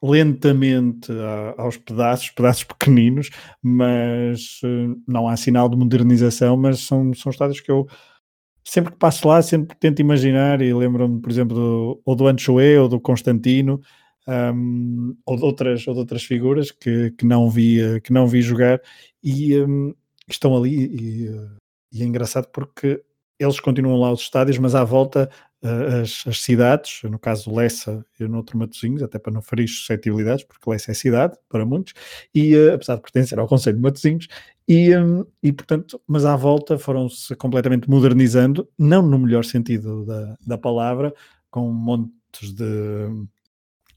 [0.03, 1.13] lentamente
[1.57, 3.31] aos pedaços, pedaços pequeninos,
[3.63, 7.87] mas uh, não há sinal de modernização, mas são, são estádios que eu
[8.65, 12.79] sempre que passo lá, sempre tento imaginar e lembro-me, por exemplo, do, ou do Anchoé
[12.79, 13.81] ou do Constantino,
[14.29, 18.43] um, ou, de outras, ou de outras figuras que, que, não, vi, que não vi
[18.43, 18.81] jogar
[19.23, 19.95] e um,
[20.29, 21.31] estão ali e,
[21.93, 23.03] e, é engraçado porque
[23.39, 25.31] eles continuam lá os estádios, mas à volta
[25.63, 30.45] as, as, cidades, no caso Lessa e no outro Matosinhos, até para não ferir suscetibilidades,
[30.45, 31.95] porque Lessa é cidade para muitos,
[32.35, 34.29] e uh, apesar de pertencer ao Conselho de Matosinhos,
[34.69, 40.37] e, um, e portanto, mas à volta foram-se completamente modernizando, não no melhor sentido da,
[40.47, 41.13] da palavra,
[41.51, 42.65] com montes de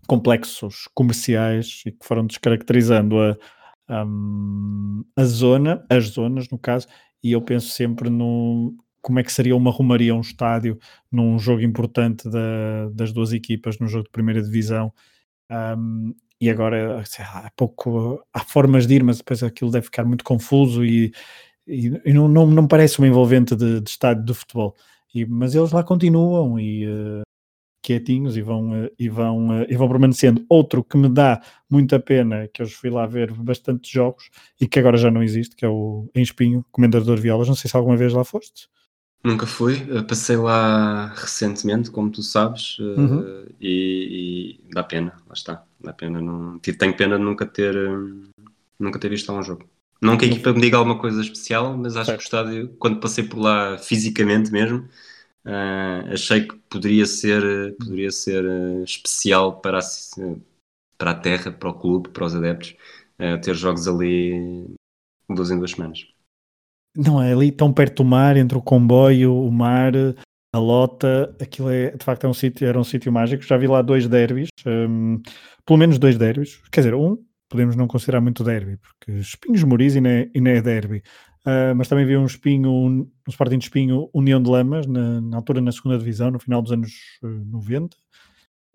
[0.08, 3.17] complexos comerciais e que foram descaracterizando
[3.88, 6.88] a, um, a zona, as zonas no caso,
[7.24, 10.77] e eu penso sempre no como é que seria uma romaria, um estádio
[11.11, 14.93] num jogo importante da, das duas equipas, num jogo de primeira divisão.
[15.49, 20.23] Um, e agora há pouco há formas de ir, mas depois aquilo deve ficar muito
[20.23, 21.13] confuso e,
[21.67, 24.75] e, e não, não, não parece uma envolvente de, de estádio de futebol.
[25.13, 27.21] E, mas eles lá continuam e uh,
[27.81, 30.45] quietinhos e vão, e, vão, e vão permanecendo.
[30.49, 34.79] Outro que me dá muita pena, que eu fui lá ver bastante jogos e que
[34.79, 37.47] agora já não existe, que é o Em Espinho, Comendador de Violas.
[37.47, 38.67] Não sei se alguma vez lá foste.
[39.23, 43.45] Nunca fui, passei lá recentemente, como tu sabes, eh, uhum.
[43.62, 46.19] e, e, dá pena, lá está, dá pena.
[46.19, 48.43] Não, tenho pena de nunca ter, eh,
[48.79, 49.69] nunca ter visto lá um jogo.
[50.01, 52.17] Não que a equipa me diga alguma coisa especial, mas acho certo.
[52.17, 54.88] que o estádio, quando passei por lá fisicamente mesmo,
[55.43, 59.81] Uh, achei que poderia ser, poderia ser uh, especial para a,
[60.97, 62.75] para a terra, para o clube, para os adeptos,
[63.19, 64.67] uh, ter jogos ali
[65.27, 66.07] duas em duas semanas.
[66.95, 69.93] Não é ali tão perto do mar, entre o comboio, o mar,
[70.54, 73.43] a lota, aquilo é de facto é um sítio, era um sítio mágico.
[73.43, 75.21] Já vi lá dois derbys, um,
[75.65, 77.17] pelo menos dois derbys, quer dizer, um
[77.51, 81.04] podemos não considerar muito derby, porque Espinhos Moriz e não é, derby.
[81.41, 85.19] Uh, mas também vi um espinho, um, um Sporting de Espinho União de Lamas, na,
[85.19, 87.97] na, altura na segunda divisão, no final dos anos uh, 90,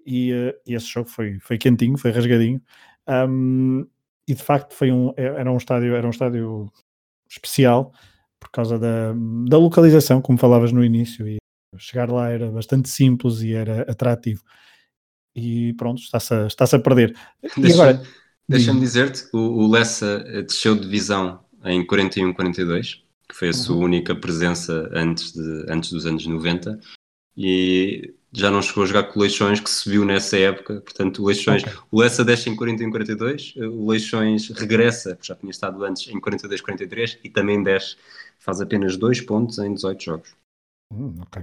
[0.05, 2.61] e, uh, e, esse jogo foi, foi quentinho, foi rasgadinho,
[3.09, 3.87] um,
[4.29, 6.71] e de facto foi um, é, era um estádio, era um estádio
[7.29, 7.93] especial,
[8.39, 9.13] por causa da,
[9.49, 11.37] da localização, como falavas no início, e
[11.79, 14.43] chegar lá era bastante simples e era atrativo.
[15.35, 17.15] E pronto, está-se a, está a perder.
[17.57, 18.03] Deixa,
[18.49, 23.85] Deixa-me dizer-te, o, o Lessa desceu de divisão em 41-42, que foi a sua uhum.
[23.85, 26.79] única presença antes, de, antes dos anos 90,
[27.37, 31.27] e já não chegou a jogar com o Leixões, que subiu nessa época, portanto o
[31.27, 31.75] Leixões, okay.
[31.91, 37.31] o Lessa desce em 41-42, o Leixões regressa, já tinha estado antes, em 42-43, e
[37.31, 37.97] também desce,
[38.39, 40.37] faz apenas dois pontos em 18 jogos.
[40.93, 41.43] Hum, ok.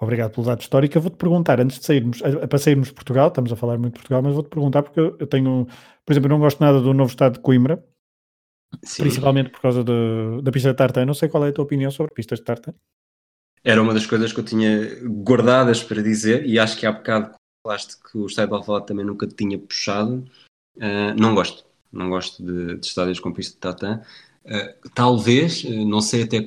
[0.00, 0.98] Obrigado pelo dado histórico.
[0.98, 4.22] Vou-te perguntar, antes de sairmos, para sairmos de Portugal, estamos a falar muito de Portugal,
[4.22, 5.66] mas vou-te perguntar porque eu tenho,
[6.06, 7.84] por exemplo, eu não gosto nada do novo estado de Coimbra,
[8.82, 9.02] Sim.
[9.02, 11.06] Principalmente por causa de, da pista de tartan.
[11.06, 12.74] Não sei qual é a tua opinião sobre pistas de tartan.
[13.68, 17.34] Era uma das coisas que eu tinha guardadas para dizer e acho que há bocado
[17.62, 20.24] falaste que o estádio de Alvalade também nunca tinha puxado.
[20.74, 21.66] Uh, não gosto.
[21.92, 24.00] Não gosto de, de estádios com pista de tartan.
[24.42, 26.42] Uh, talvez, uh, não sei até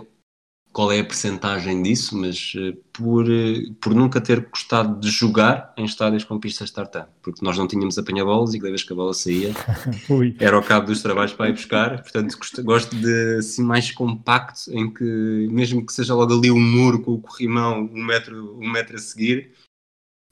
[0.72, 5.74] qual é a percentagem disso, mas uh, por, uh, por nunca ter gostado de jogar
[5.78, 8.94] em estádios com pistas de tartan, porque nós não tínhamos apanha-bolas e cada vez que
[8.94, 9.52] a bola saía
[10.40, 14.92] era ao cabo dos trabalhos para ir buscar, portanto gosto, de assim mais compacto, em
[14.94, 15.04] que
[15.52, 19.00] mesmo que seja logo ali um muro com o corrimão um metro, um metro a
[19.00, 19.52] seguir,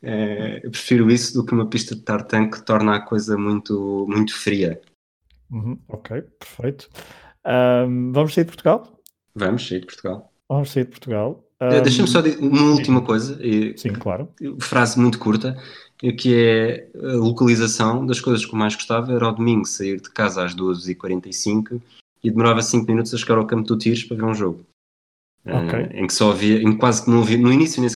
[0.04, 4.06] uh, eu prefiro isso do que uma pista de tartan que torna a coisa muito,
[4.08, 4.80] muito fria.
[5.52, 6.90] Uhum, ok, perfeito.
[7.46, 9.02] Um, vamos sair de Portugal?
[9.36, 10.29] Vamos sair de Portugal.
[10.50, 11.44] Vamos sair de Portugal.
[11.62, 11.82] Um...
[11.82, 13.40] Deixa-me só dizer uma última coisa.
[13.78, 14.28] Sim, claro.
[14.60, 15.58] Frase muito curta,
[16.18, 20.10] que é a localização das coisas que eu mais gostava era ao domingo sair de
[20.10, 21.82] casa às 2h45
[22.24, 24.66] e demorava 5 minutos a chegar ao campo do Tiros para ver um jogo.
[25.46, 25.84] Okay.
[25.84, 27.90] Uh, em que só havia, em quase que não havia, no início nem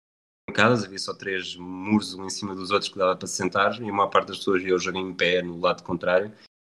[0.47, 3.89] bancadas, havia só três muros um em cima dos outros que dava para sentar e
[3.89, 6.31] a maior parte das pessoas via o jogo em pé no lado contrário.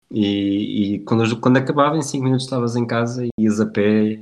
[0.10, 4.20] E, e quando, quando acabava, em 5 minutos estavas em casa e ias a pé.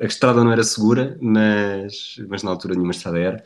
[0.00, 3.44] A estrada não era segura, mas, mas na altura nenhuma estrada era.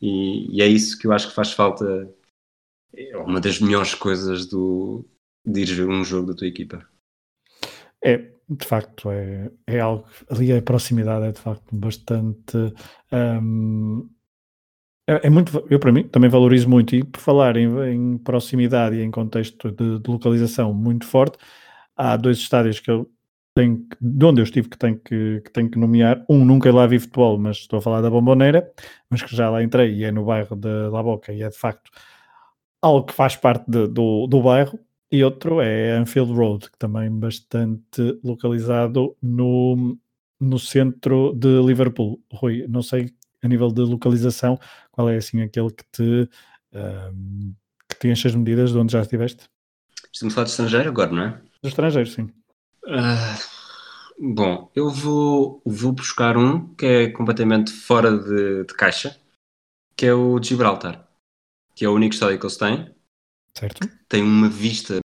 [0.00, 2.12] E, e é isso que eu acho que faz falta.
[2.94, 5.04] É uma das melhores coisas do,
[5.44, 6.86] de ir ver um jogo da tua equipa.
[8.04, 10.06] É, de facto, é, é algo.
[10.30, 12.56] Ali a proximidade é de facto bastante.
[13.12, 14.08] Um,
[15.08, 15.66] é, é, muito.
[15.70, 16.94] Eu, para mim, também valorizo muito.
[16.94, 21.38] E por falar em, em proximidade e em contexto de, de, localização muito forte,
[21.96, 23.10] há dois estádios que eu
[23.56, 26.22] tenho, de onde eu estive que tenho que, que tenho que nomear.
[26.28, 28.70] Um nunca lá vi futebol, mas estou a falar da Bomboneira,
[29.08, 31.56] mas que já lá entrei e é no bairro de La Boca e é de
[31.56, 31.90] facto
[32.82, 34.78] algo que faz parte de, do, do bairro.
[35.10, 39.96] E outro é Anfield Road, que também bastante localizado no,
[40.38, 42.20] no centro de Liverpool.
[42.30, 44.58] Rui, não sei a nível de localização,
[44.90, 46.28] qual é assim aquele que te
[46.74, 47.54] um,
[47.88, 49.48] que te enche as medidas de onde já estiveste?
[50.12, 51.40] Estamos a falar de estrangeiro agora, não é?
[51.62, 52.28] Estrangeiro, sim.
[52.86, 59.18] Uh, bom, eu vou, vou buscar um que é completamente fora de, de caixa,
[59.96, 61.08] que é o Gibraltar,
[61.74, 62.94] que é o único estádio que eles têm.
[63.58, 63.88] Certo.
[64.08, 65.00] Tem uma vista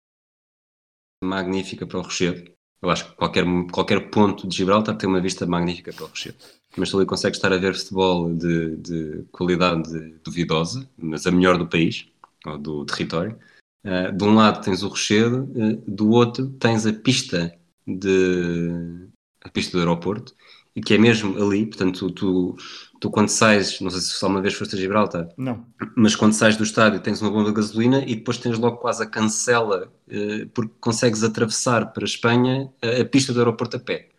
[1.23, 2.51] magnífica para o Rochedo.
[2.81, 6.37] Eu acho que qualquer, qualquer ponto de Gibraltar tem uma vista magnífica para o Rochedo.
[6.77, 11.67] Mas ali consegue estar a ver futebol de, de qualidade duvidosa, mas a melhor do
[11.67, 12.07] país,
[12.45, 13.37] ou do território.
[13.83, 19.09] Uh, de um lado tens o Rochedo, uh, do outro tens a pista de
[19.43, 20.35] a pista do aeroporto,
[20.75, 22.55] e que é mesmo ali, portanto, tu,
[22.99, 25.65] tu, quando sais, não sei se só uma vez foste a Gibraltar, não.
[25.97, 29.03] mas quando sais do estádio tens uma bomba de gasolina e depois tens logo quase
[29.03, 33.79] a cancela, eh, porque consegues atravessar para a Espanha a, a pista do aeroporto a
[33.79, 34.09] pé.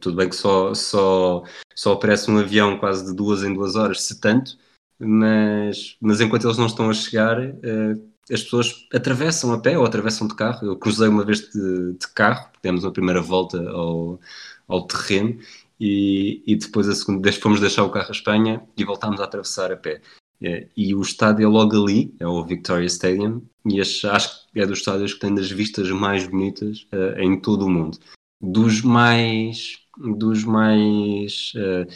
[0.00, 1.42] Tudo bem que só, só,
[1.74, 4.56] só aparece um avião quase de duas em duas horas, se tanto,
[4.98, 7.94] mas, mas enquanto eles não estão a chegar, eh,
[8.30, 10.66] as pessoas atravessam a pé ou atravessam de carro.
[10.66, 14.20] Eu cruzei uma vez de, de carro, demos uma primeira volta ao,
[14.66, 15.38] ao terreno
[15.78, 19.24] e, e depois a segunda vez fomos deixar o carro à Espanha e voltámos a
[19.24, 20.00] atravessar a pé.
[20.42, 24.66] É, e o estádio é logo ali, é o Victoria Stadium, e acho, que é
[24.66, 27.98] dos estádios que tem das vistas mais bonitas uh, em todo o mundo.
[28.40, 31.90] Dos mais, dos mais uh,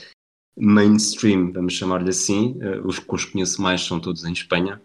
[0.56, 4.80] mainstream, vamos chamar-lhe assim, uh, os que os conheço mais são todos em Espanha.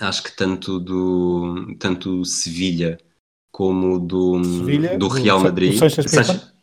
[0.00, 2.98] Acho que tanto do tanto Sevilha
[3.50, 5.78] como do, Sevilha, do Real Madrid.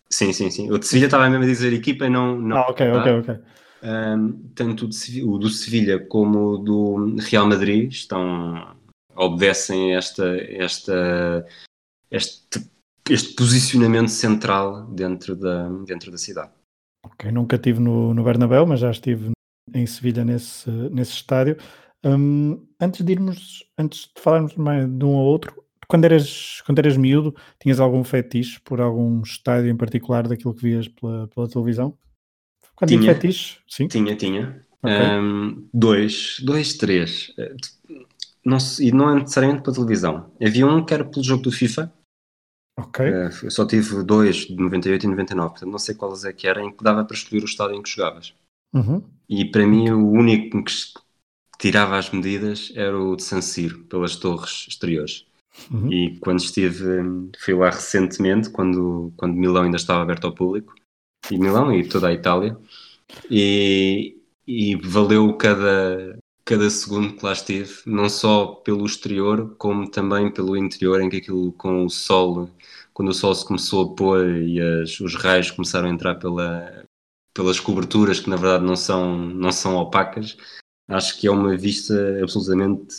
[0.10, 0.72] Sim, sim, sim.
[0.72, 2.40] O de Sevilha estava mesmo a dizer equipa e não.
[2.40, 3.00] não ah, ok, tá?
[3.00, 3.36] ok, ok.
[3.84, 4.90] Um, tanto
[5.26, 8.76] o do Sevilha como o do Real Madrid estão
[9.16, 11.46] obedecem esta, esta,
[12.12, 12.68] este,
[13.10, 16.52] este posicionamento central dentro da, dentro da cidade.
[17.04, 19.32] Ok, nunca estive no, no Bernabéu, mas já estive
[19.74, 21.58] em Sevilha nesse, nesse estádio.
[22.06, 26.80] Um, antes de irmos, antes de falarmos mais de um ou outro, quando eras, quando
[26.80, 31.50] eras miúdo, tinhas algum fetiche por algum estádio em particular daquilo que vias pela, pela
[31.50, 31.98] televisão?
[32.76, 33.60] Quando tinha fetiche?
[33.68, 33.88] Sim.
[33.88, 34.62] Tinha, tinha.
[34.84, 35.20] Okay.
[35.20, 37.34] Um, dois, dois, três.
[38.46, 40.32] Não, e não é necessariamente pela televisão.
[40.40, 41.92] Havia um que era pelo jogo do FIFA.
[42.78, 43.06] Ok.
[43.10, 46.62] Uh, só tive dois, de 98 e 99, portanto não sei quais é que era,
[46.62, 48.36] em que dava para escolher o estádio em que jogavas.
[48.74, 49.02] Uhum.
[49.30, 50.72] E para mim o único que
[51.58, 55.26] tirava as medidas era o de San Siro, pelas torres exteriores.
[55.72, 55.92] Uhum.
[55.92, 56.86] E quando estive,
[57.40, 60.74] fui lá recentemente, quando, quando Milão ainda estava aberto ao público,
[61.32, 62.58] e Milão e toda a Itália,
[63.30, 70.30] e, e valeu cada, cada segundo que lá estive, não só pelo exterior, como também
[70.30, 72.50] pelo interior, em que aquilo com o sol,
[72.94, 76.84] quando o sol se começou a pôr e as, os raios começaram a entrar pela,
[77.34, 80.38] pelas coberturas, que na verdade não são, não são opacas,
[80.88, 82.98] acho que é uma vista absolutamente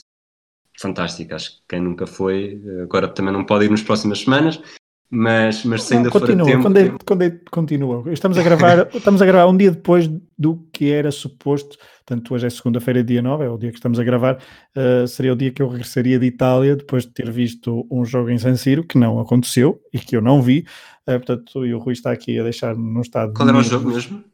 [0.79, 1.37] fantástica.
[1.37, 4.61] Acho que quem nunca foi, agora também não pode ir nas próximas semanas,
[5.09, 8.13] mas, mas se ainda continua, for tempo, quando é, quando é, continua.
[8.13, 12.47] Estamos a gravar, estamos a gravar um dia depois do que era suposto, portanto hoje
[12.47, 15.53] é segunda-feira, dia 9, é o dia que estamos a gravar, uh, seria o dia
[15.53, 18.99] que eu regressaria de Itália depois de ter visto um jogo em San Siro, que
[18.99, 20.67] não aconteceu e que eu não vi,
[21.09, 23.33] uh, portanto e o Rui está aqui a deixar num estado...
[23.33, 24.25] Qual era o jogo mesmo?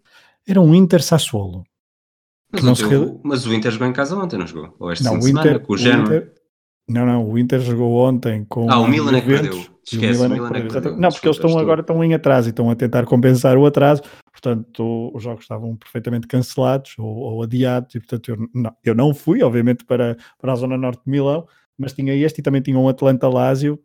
[0.48, 1.64] Era um Inter Sassuolo.
[2.52, 2.84] Mas, se...
[3.22, 4.74] mas, o Inter jogou em casa ontem, não jogou?
[4.78, 6.32] Ou este não, o Inter, semana, com o, o Inter,
[6.88, 9.64] Não, não, o Inter jogou ontem com Ah, o Milan é que perdeu.
[9.84, 10.96] Esquece, o Milan, é Milan é que perdeu.
[10.98, 14.02] Não, porque eles estão agora estão em atraso e estão a tentar compensar o atraso.
[14.30, 19.14] Portanto, os jogos estavam perfeitamente cancelados ou, ou adiados e, portanto, eu não, eu não
[19.14, 21.46] fui, obviamente, para, para a zona norte de Milão,
[21.78, 23.28] mas tinha este e também tinha um Atlanta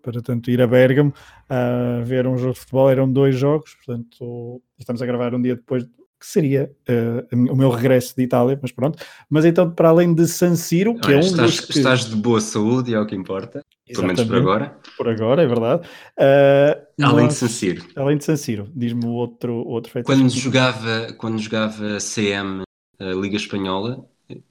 [0.01, 1.13] para tanto ir a Bergamo
[1.49, 2.89] a ver um jogo de futebol.
[2.89, 5.88] Eram dois jogos, portanto, estamos a gravar um dia depois
[6.20, 9.03] que seria uh, o meu regresso de Itália, mas pronto.
[9.30, 11.78] Mas então, para além de San Siro, que Olha, é um estás, dos que...
[11.78, 13.95] estás de boa saúde, é o que importa, Exatamente.
[13.95, 14.80] pelo menos por agora.
[14.97, 15.88] Por agora, é verdade.
[16.18, 17.86] Uh, além de San Siro.
[17.95, 20.05] Além de San Siro, diz-me o outro, outro feito.
[20.05, 22.63] Quando jogava, quando jogava CM,
[22.99, 24.03] a Liga Espanhola,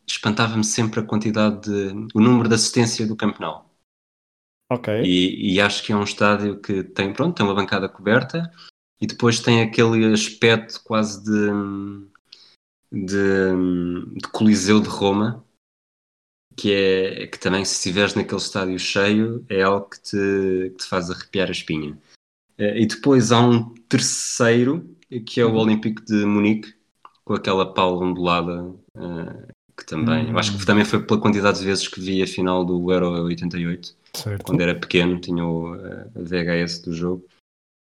[0.06, 2.06] espantava-me sempre a quantidade de...
[2.14, 3.66] o número de assistência do Camp Nou.
[4.70, 5.02] Ok.
[5.04, 8.50] E, e, acho que é um estádio que tem, pronto, tem uma bancada coberta
[9.01, 11.51] e depois tem aquele aspecto quase de,
[12.92, 15.44] de, de Coliseu de Roma,
[16.57, 20.86] que é que também se estiveres naquele estádio cheio é algo que te, que te
[20.86, 21.99] faz arrepiar a espinha.
[22.57, 25.59] Eh, e depois há um terceiro, que é o uhum.
[25.59, 26.74] Olímpico de Munique,
[27.24, 30.66] com aquela pala ondulada, eh, que também, eu acho que hum.
[30.66, 34.42] também foi pela quantidade de vezes que vi a final do Euro 88, certo.
[34.42, 37.26] quando era pequeno, tinha o a VHS do jogo,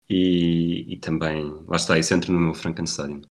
[0.10, 3.22] e, e também, lá está, isso entra no meu Frankenstein.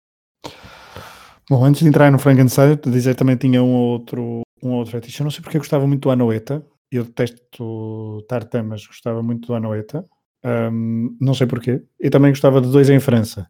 [1.48, 5.20] Bom, antes de entrar no Frankenstein, te dizer também tinha um outro, um outro fetiche.
[5.20, 6.64] Eu não sei porque eu gostava muito do Anoeta.
[6.92, 10.06] Eu detesto Tartan, mas gostava muito do Anoeta.
[10.44, 11.82] Um, não sei porquê.
[11.98, 13.48] E também gostava de dois em França.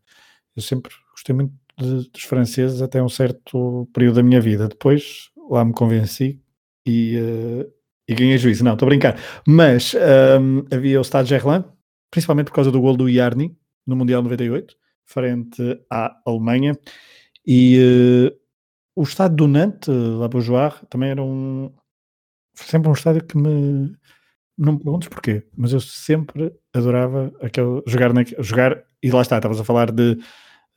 [0.56, 4.68] Eu sempre gostei muito de, dos franceses até um certo período da minha vida.
[4.68, 6.40] Depois lá me convenci
[6.86, 7.70] e, uh,
[8.08, 8.64] e ganhei juízo.
[8.64, 9.18] Não, estou a brincar.
[9.46, 9.94] Mas
[10.40, 11.66] um, havia o Stade Gerland,
[12.10, 13.56] principalmente por causa do gol do Yarni
[13.86, 16.78] no Mundial 98, frente à Alemanha.
[17.46, 18.40] E uh,
[18.94, 21.72] o estádio do Nantes, La Beaujoire, também era um
[22.54, 23.96] sempre um estádio que me
[24.60, 29.38] não me perguntes porquê, mas eu sempre adorava aquele, jogar, na, jogar e lá está,
[29.38, 30.18] estavas a falar de,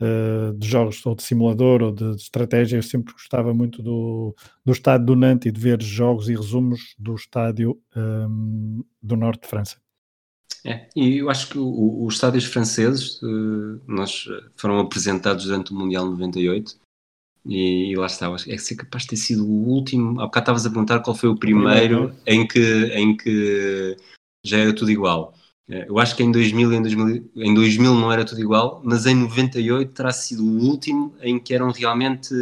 [0.01, 4.33] uh, de jogos ou de simulador ou de, de, estratégia, eu sempre gostava muito do,
[4.63, 9.17] do estádio do Nantes e de ver jogos e resumos do estádio um, ehm, do
[9.17, 9.75] norte de França.
[10.65, 15.75] É, e eu acho que o, os estádios franceses uh, nós foram apresentados durante o
[15.75, 16.77] Mundial 98
[17.45, 20.21] e, e lá está, acho que é ser capaz de ter sido o último.
[20.21, 23.97] Há bocado estavas a perguntar qual foi o primeiro em que, em que
[24.45, 25.33] já era tudo igual.
[25.69, 29.05] Eh, eu acho que em 2000, em 2000, em 2000 não era tudo igual, mas
[29.05, 32.33] em 98 terá sido o último em que eram realmente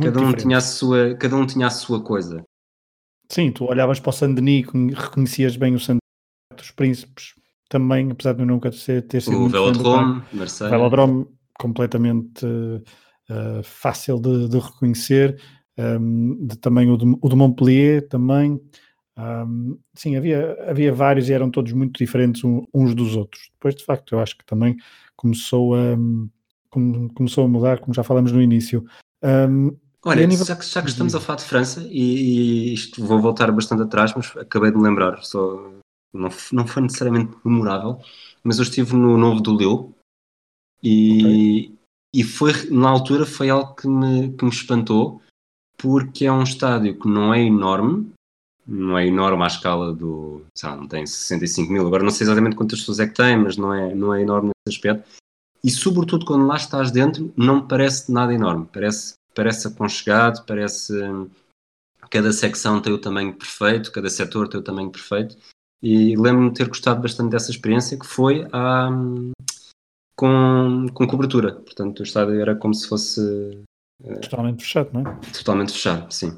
[0.00, 2.44] cada um, tinha a sua, cada um tinha a sua coisa.
[3.28, 6.00] Sim, tu olhavas para o Saint-Denis e reconhecias bem o Saint-Denis
[6.56, 7.34] dos Príncipes,
[7.70, 9.44] também, apesar de nunca ter, ter sido.
[9.44, 10.70] O Velodrome, Marseille.
[10.70, 11.26] Velodrome,
[11.58, 15.40] completamente uh, fácil de, de reconhecer.
[15.78, 18.60] Um, ehm, de, também o de, o de Montpellier, também.
[19.16, 23.50] Um, sim, havia, havia vários e eram todos muito diferentes uns dos outros.
[23.54, 24.76] Depois, de facto, eu acho que também
[25.14, 25.96] começou a,
[27.14, 28.84] começou a mudar, como já falamos no início.
[29.22, 30.44] Um, Olha, nível...
[30.44, 33.82] já, que, já, que, estamos a falar de França, e, e, isto vou voltar bastante
[33.82, 35.70] atrás, mas acabei de me lembrar, só
[36.12, 38.00] não, não foi necessariamente memorável,
[38.42, 39.94] mas eu estive no Novo do Lille
[40.82, 41.78] e, okay.
[42.14, 45.22] e foi, na altura foi algo que me, que me espantou,
[45.78, 48.12] porque é um estádio que não é enorme,
[48.66, 52.56] não é enorme à escala do, lá, não tem 65 mil, agora não sei exatamente
[52.56, 55.08] quantas pessoas é que tem, mas não é, não é enorme nesse aspecto,
[55.62, 60.94] e sobretudo quando lá estás dentro, não parece nada enorme, parece, parece aconchegado, parece
[62.10, 65.36] cada secção tem o tamanho perfeito, cada setor tem o tamanho perfeito,
[65.82, 68.46] e lembro-me de ter gostado bastante dessa experiência, que foi
[70.16, 71.54] com, com cobertura.
[71.54, 73.64] Portanto, o estádio era como se fosse.
[74.04, 75.18] Eh, totalmente fechado, não é?
[75.32, 76.36] Totalmente fechado, sim.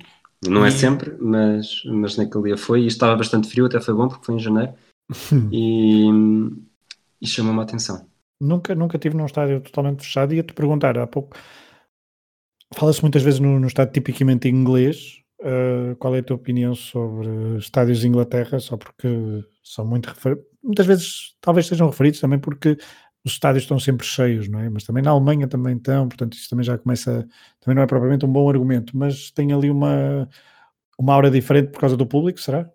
[0.48, 2.82] Não é sempre, mas, mas naquele dia foi.
[2.82, 4.72] E estava bastante frio, até foi bom, porque foi em janeiro.
[5.52, 6.08] e,
[7.20, 8.06] e chamou-me a atenção.
[8.40, 10.34] Nunca, nunca tive num estádio totalmente fechado.
[10.34, 11.36] Ia-te perguntar há pouco.
[12.74, 17.58] Fala-se muitas vezes no, no estádio tipicamente inglês, Uh, qual é a tua opinião sobre
[17.58, 18.60] estádios de Inglaterra?
[18.60, 19.08] Só porque
[19.62, 22.78] são muito referidos, muitas vezes talvez sejam referidos também porque
[23.24, 24.68] os estádios estão sempre cheios, não é?
[24.68, 27.26] Mas também na Alemanha também estão, portanto isso também já começa,
[27.60, 30.28] também não é propriamente um bom argumento, mas tem ali uma,
[30.98, 32.68] uma aura diferente por causa do público, será?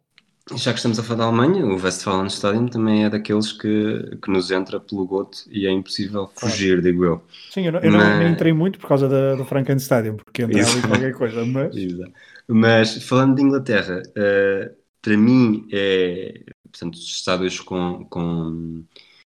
[0.55, 4.49] Já que estamos a falar da Alemanha, o Westfalenstadion também é daqueles que, que nos
[4.49, 6.81] entra pelo goto e é impossível fugir, claro.
[6.81, 7.23] digo eu.
[7.51, 8.19] Sim, eu, não, eu mas...
[8.19, 11.75] não entrei muito por causa da, do Frankenstadion, porque entra ali qualquer coisa, mas...
[11.75, 12.13] Exato.
[12.47, 16.43] Mas falando de Inglaterra, uh, para mim é
[16.77, 18.83] portanto, os estádios com, com,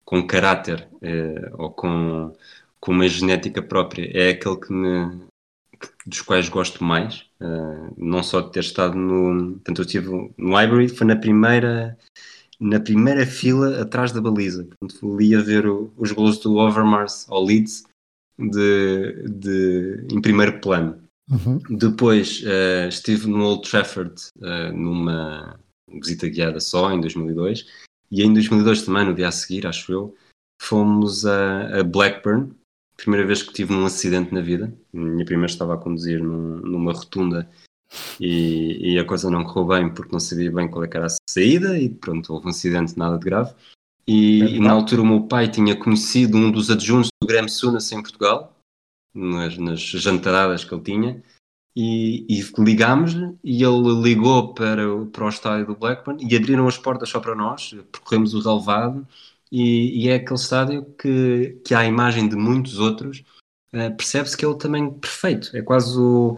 [0.04, 2.32] com caráter uh, ou com,
[2.80, 5.20] com uma genética própria é aquele que me,
[6.06, 9.52] dos quais gosto mais, uh, não só de ter estado no.
[9.54, 11.98] Portanto, eu estive no Highbury, foi na primeira,
[12.58, 14.64] na primeira fila atrás da baliza.
[14.64, 17.84] Portanto, fui a ver o, os gols do Overmars ao Leeds
[18.38, 21.03] de, de, em primeiro plano.
[21.30, 21.58] Uhum.
[21.70, 25.58] Depois uh, estive no Old Trafford uh, numa
[25.88, 27.66] visita guiada só em 2002
[28.10, 30.14] e em 2002 também, no dia a seguir, acho eu,
[30.60, 32.54] fomos a, a Blackburn
[32.96, 34.72] primeira vez que tive um acidente na vida.
[34.92, 37.48] Minha primeira estava a conduzir num, numa rotunda
[38.20, 41.16] e, e, a coisa não correu bem porque não sabia bem qual é era a
[41.28, 43.52] saída e pronto, houve um acidente nada de grave.
[44.06, 47.50] E, é e na altura o meu pai tinha conhecido um dos adjuntos do Grêmio
[47.50, 48.53] Sunas em Portugal,
[49.14, 51.22] nas, nas jantaradas que ele tinha,
[51.76, 56.68] e, e ligámos-lhe e ele ligou para, o, para o estádio do Blackburn e abriram
[56.68, 59.06] as portas só para nós, percorremos o relevado
[59.50, 63.24] e, e é aquele estádio que, que à imagem de muitos outros
[63.72, 66.36] uh, percebe-se que é o tamanho perfeito, é quase o,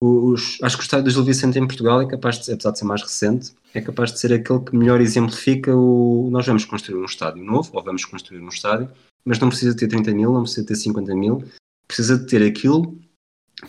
[0.00, 2.70] os, acho que o estádio do Gil Vicente em Portugal é capaz de ser, apesar
[2.70, 6.28] de ser mais recente, é capaz de ser aquele que melhor exemplifica o.
[6.30, 8.90] Nós vamos construir um estádio novo, ou vamos construir um estádio,
[9.24, 11.42] mas não precisa ter 30 mil, não precisa ter 50 mil,
[11.86, 12.98] precisa de ter aquilo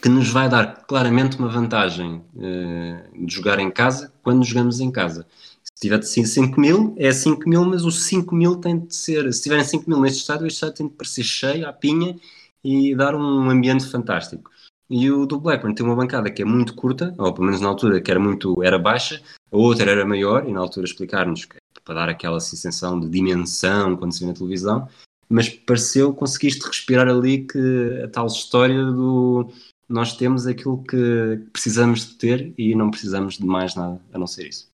[0.02, 4.92] que nos vai dar claramente uma vantagem uh, de jogar em casa quando jogamos em
[4.92, 5.26] casa.
[5.64, 9.32] Se tiver 5 mil, é 5 mil, mas os 5 mil tem de ser.
[9.34, 12.18] Se tiverem 5 mil neste estádio, este estádio tem de parecer cheio, à pinha
[12.64, 14.52] e dar um ambiente fantástico.
[14.90, 17.68] E o do Blackburn tem uma bancada que é muito curta, ou pelo menos na
[17.68, 21.80] altura que era muito era baixa, a outra era maior, e na altura explicar-nos é
[21.84, 24.88] para dar aquela sensação de dimensão quando se vê na televisão,
[25.30, 29.52] mas pareceu, conseguiste respirar ali que a tal história do
[29.90, 34.28] nós temos aquilo que precisamos de ter e não precisamos de mais nada a não
[34.28, 34.70] ser isso.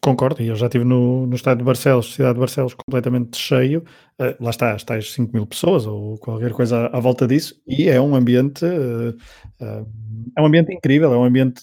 [0.00, 3.80] Concordo, e eu já estive no, no estádio de Barcelos, cidade de Barcelos, completamente cheio.
[4.20, 7.88] Uh, lá está, está 5 mil pessoas ou qualquer coisa à, à, volta disso, e
[7.88, 9.86] é um ambiente, uh, uh,
[10.36, 11.60] é um ambiente incrível, é um ambiente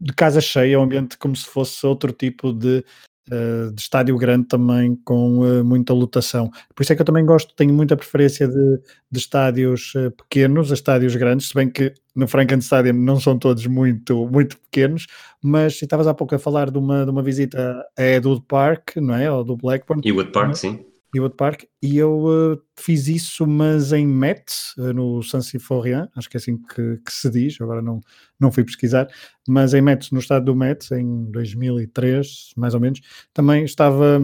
[0.00, 2.82] de casa cheia, é um ambiente como se fosse outro tipo de
[3.30, 6.50] uh, de estádio grande também com uh, muita lotação.
[6.74, 10.70] Por isso é que eu também gosto, tenho muita preferência de, de estádios uh, pequenos
[10.70, 15.06] a estádios grandes, se bem que no Frankenstein não são todos muito, muito pequenos,
[15.42, 19.14] mas estavas há pouco a falar de uma, de uma visita a Edwood Park, não
[19.14, 19.30] é?
[19.30, 20.02] Ou do Blackburn.
[20.04, 20.84] Edwood Park, sim.
[21.16, 26.36] Ewood Park, e eu uh, fiz isso, mas em Metz, uh, no Saint-Symphorien, acho que
[26.36, 28.00] é assim que, que, se diz, agora não,
[28.38, 29.08] não fui pesquisar,
[29.48, 33.00] mas em Metz, no estado do Metz, em 2003, mais ou menos,
[33.32, 34.20] também estava,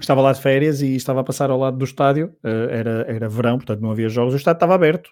[0.00, 3.28] estava lá de férias e estava a passar ao lado do estádio, uh, era, era
[3.28, 5.10] verão, portanto não havia jogos, o estádio estava aberto,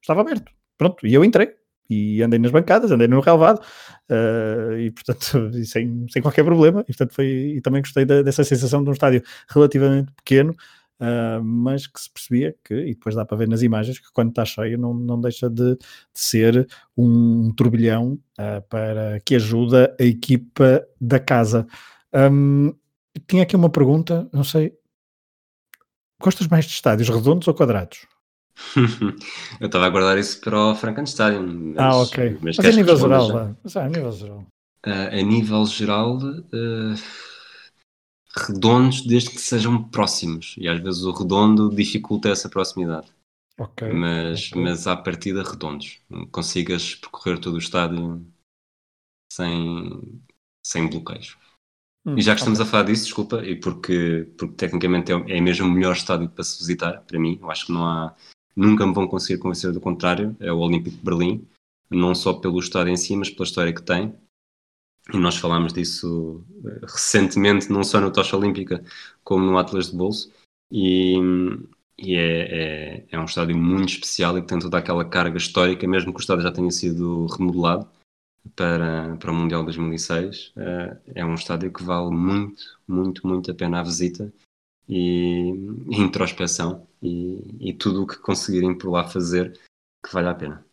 [0.00, 1.54] estava aberto, pronto, e eu entrei,
[1.88, 6.86] e andei nas bancadas, andei no relevado uh, e portanto sem, sem qualquer problema e
[6.86, 7.26] portanto foi
[7.56, 10.52] e também gostei da, dessa sensação de um estádio relativamente pequeno
[11.00, 14.30] uh, mas que se percebia que e depois dá para ver nas imagens que quando
[14.30, 15.78] está cheio não, não deixa de, de
[16.14, 16.66] ser
[16.96, 21.66] um turbilhão uh, para que ajuda a equipa da casa
[22.14, 22.74] um,
[23.26, 24.72] tinha aqui uma pergunta não sei
[26.20, 28.06] gostas mais de estádios redondos ou quadrados?
[29.60, 31.40] eu estava a guardar isso para o Frankenstein.
[31.74, 32.38] Mas, ah, ok.
[32.40, 34.46] Mas, mas a nível geral, mas, a nível geral.
[34.86, 36.94] Uh, a nível geral, uh,
[38.36, 40.54] redondos desde que sejam próximos.
[40.58, 43.12] E às vezes o redondo dificulta essa proximidade.
[43.58, 43.92] Ok.
[43.92, 44.62] Mas, okay.
[44.62, 46.00] mas à partida, redondos.
[46.30, 48.24] Consigas percorrer todo o estádio
[49.32, 50.20] sem,
[50.64, 51.36] sem bloqueios.
[52.06, 52.68] Hum, e já que estamos okay.
[52.68, 56.44] a falar disso, desculpa, e porque, porque tecnicamente é, é mesmo o melhor estádio para
[56.44, 58.14] se visitar, para mim, eu acho que não há
[58.56, 61.46] nunca me vão conseguir convencer do contrário, é o Olímpico de Berlim,
[61.90, 64.14] não só pelo estádio em si, mas pela história que tem.
[65.12, 68.82] E nós falámos disso eh, recentemente, não só no Tocha Olímpica,
[69.22, 70.32] como no Atlas de Bolso.
[70.72, 71.18] E,
[71.98, 75.86] e é, é, é, um estádio muito especial e que tem toda aquela carga histórica,
[75.86, 77.86] mesmo que o estádio já tenha sido remodelado
[78.56, 80.52] para, para o Mundial 2006.
[80.56, 84.32] Eh, é um estádio que vale muito, muito, muito a pena a visita
[84.88, 85.50] e,
[85.90, 89.58] e introspeção e, e tudo o que conseguirem por lá fazer
[90.04, 90.64] que vale a pena.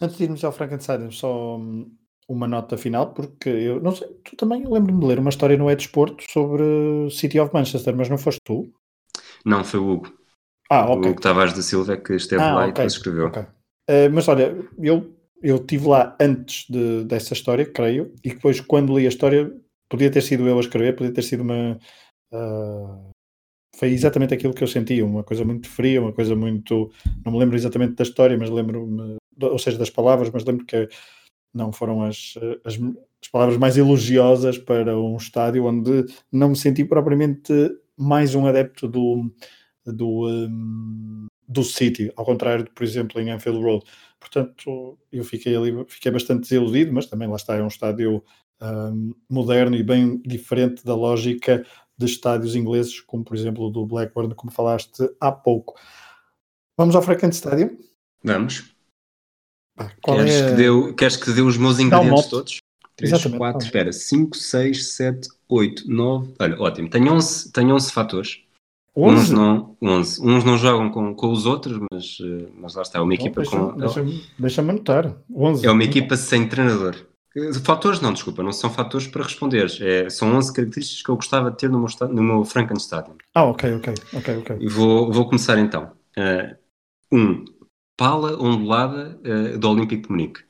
[0.00, 1.90] Antes de irmos ao Frankenstein, só hum,
[2.28, 5.70] uma nota final, porque eu não sei, tu também lembro-me de ler uma história no
[5.70, 6.64] Edesporto sobre
[7.10, 8.72] City of Manchester, mas não foste tu?
[9.44, 10.12] Não, foi o Hugo.
[10.70, 11.08] Ah, ok.
[11.08, 12.70] O Hugo Tavares da Silva é que esteve ah, lá okay.
[12.70, 13.26] e depois escreveu.
[13.28, 13.42] Okay.
[13.42, 18.96] Uh, mas olha, eu eu estive lá antes de, dessa história, creio, e depois quando
[18.96, 19.52] li a história,
[19.88, 21.78] podia ter sido eu a escrever, podia ter sido uma,
[22.32, 23.10] Uh,
[23.76, 26.90] foi exatamente aquilo que eu sentia, uma coisa muito fria, uma coisa muito.
[27.24, 30.88] Não me lembro exatamente da história, mas lembro-me, ou seja, das palavras, mas lembro que
[31.54, 36.84] não foram as, as, as, palavras mais elogiosas para um estádio onde não me senti
[36.84, 37.52] propriamente
[37.96, 39.32] mais um adepto do,
[39.86, 43.84] do, um, do City, ao contrário por exemplo, em Anfield Road.
[44.20, 48.22] Portanto, eu fiquei ali, fiquei bastante desiludido, mas também lá está, é um estádio
[48.60, 51.64] um, moderno e bem diferente da lógica
[51.98, 55.74] de estádios ingleses, como por exemplo o do Blackburn, como falaste há pouco.
[56.76, 57.76] Vamos ao Frankenstein?
[58.22, 58.72] Vamos.
[59.76, 60.50] Ah, queres, é...
[60.50, 62.58] que deu, queres que dê os meus ingredientes um todos?
[62.96, 63.38] 3, Exatamente.
[63.38, 66.34] 4, espera, 5, 6, 7, 8, 9.
[66.38, 66.90] Olha, ótimo.
[66.90, 68.40] Tenho 11, tenho 11 fatores.
[68.96, 70.20] Uns não, 11.
[70.20, 73.42] Uns não jogam com, com os outros, mas, eh, mas lá está, é uma equipa
[73.42, 73.76] deixa, com.
[73.76, 75.16] Deixa-me deixa anotar.
[75.32, 75.64] 11.
[75.64, 76.96] É uma equipa sem treinador.
[77.64, 79.70] Fatores não, desculpa, não são fatores para responder.
[79.80, 83.04] É, são 11 características que eu gostava de ter no meu, no meu Frankenstein.
[83.34, 84.68] Ah, ok, ok, ok, ok.
[84.68, 85.92] Vou, vou começar então.
[86.16, 86.56] Uh,
[87.12, 87.44] um,
[87.96, 90.40] pala ondulada uh, do Olímpico de Munique.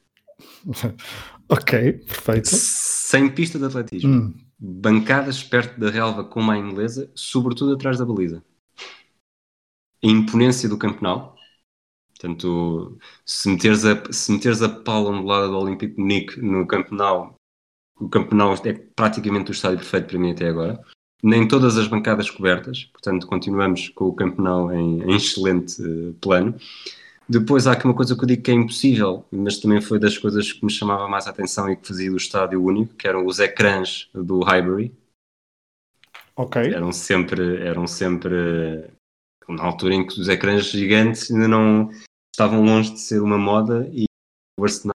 [1.49, 2.49] ok, perfeito.
[2.49, 4.12] Sem pista de atletismo.
[4.12, 4.34] Hum.
[4.59, 8.43] Bancadas perto da relva como a inglesa, sobretudo atrás da baliza.
[10.05, 11.38] A imponência do campeonato.
[12.18, 17.34] Portanto, se meteres a, se meteres a pala ondulada do Olímpico de Munique no campeonato,
[18.00, 20.80] o campeonato é praticamente o estádio perfeito para mim até agora.
[21.22, 26.56] Nem todas as bancadas cobertas, portanto, continuamos com o campeonato em, em excelente uh, plano.
[27.28, 30.16] Depois há aqui uma coisa que eu digo que é impossível, mas também foi das
[30.16, 33.26] coisas que me chamava mais a atenção e que fazia do estádio único, que eram
[33.26, 34.92] os ecrãs do Highbury.
[36.34, 36.72] Ok.
[36.72, 38.88] Eram sempre, eram sempre
[39.48, 41.90] na altura em que os ecrãs gigantes ainda não
[42.39, 44.05] estavam longe de ser uma moda e
[44.57, 44.95] o Arsenal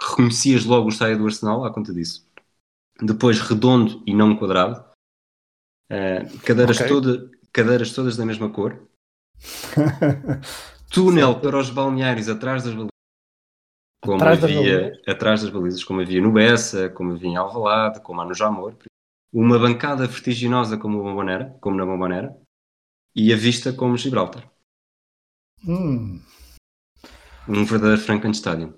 [0.00, 2.28] reconhecias logo o estádio do Arsenal à conta disso.
[3.00, 4.84] Depois redondo e não quadrado.
[5.88, 6.88] Uh, cadeiras, okay.
[6.88, 8.82] toda, cadeiras todas da mesma cor.
[10.90, 12.90] túnel para os balneários atrás das balizas.
[14.02, 18.00] Como atrás havia das atrás das balizas, como havia no Bessa, como havia em Alvalade,
[18.00, 18.74] como há no Jamor.
[19.32, 22.36] Uma bancada vertiginosa como, Bombonera, como na Bombonera.
[23.14, 24.50] E a vista como Gibraltar.
[25.64, 26.20] Hum.
[27.48, 28.72] Um verdadeiro Frankenstein.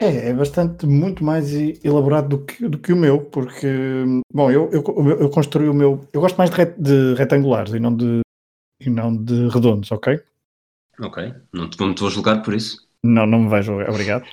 [0.00, 1.52] É, é bastante, muito mais
[1.84, 4.82] elaborado do que, do que o meu, porque, bom, eu, eu,
[5.20, 8.20] eu construí o meu, eu gosto mais de, ret, de retangulares e não de,
[8.80, 10.20] e não de redondos, ok?
[10.98, 12.78] Ok, não te, não te vou julgar por isso.
[13.04, 14.24] Não, não me vais julgar, obrigado.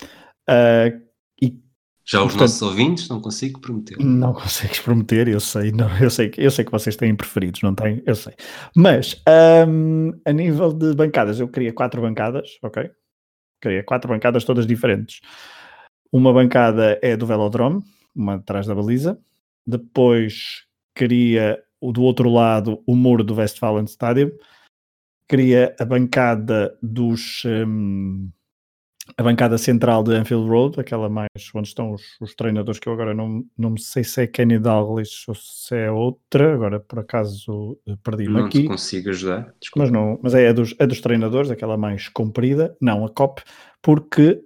[0.50, 1.00] Uh,
[1.40, 1.60] e,
[2.04, 4.00] Já os portanto, nossos ouvintes não consigo prometer.
[4.00, 7.76] Não consegues prometer, eu sei, não, eu sei, eu sei que vocês têm preferidos, não
[7.76, 8.02] têm?
[8.08, 8.34] Eu sei.
[8.76, 9.22] Mas
[9.68, 12.90] um, a nível de bancadas, eu queria quatro bancadas, ok?
[13.62, 15.22] Queria quatro bancadas todas diferentes.
[16.12, 17.84] Uma bancada é do velodrome,
[18.16, 19.18] uma atrás da baliza.
[19.66, 24.32] Depois queria do outro lado o muro do Westfalen Stadium
[25.32, 27.44] cria a bancada dos.
[27.46, 28.30] Um,
[29.18, 32.94] a bancada central de Anfield Road, aquela mais onde estão os, os, treinadores, que eu
[32.94, 37.78] agora não, não sei se é Kenny Dalglish ou se é outra, agora por acaso
[37.88, 38.64] eh, perdi-me aqui.
[38.64, 39.86] Não consigo ajudar, Desculpa.
[39.86, 43.42] Mas, não, mas é a dos, a dos treinadores, aquela mais comprida, não a COP,
[43.82, 44.42] porque,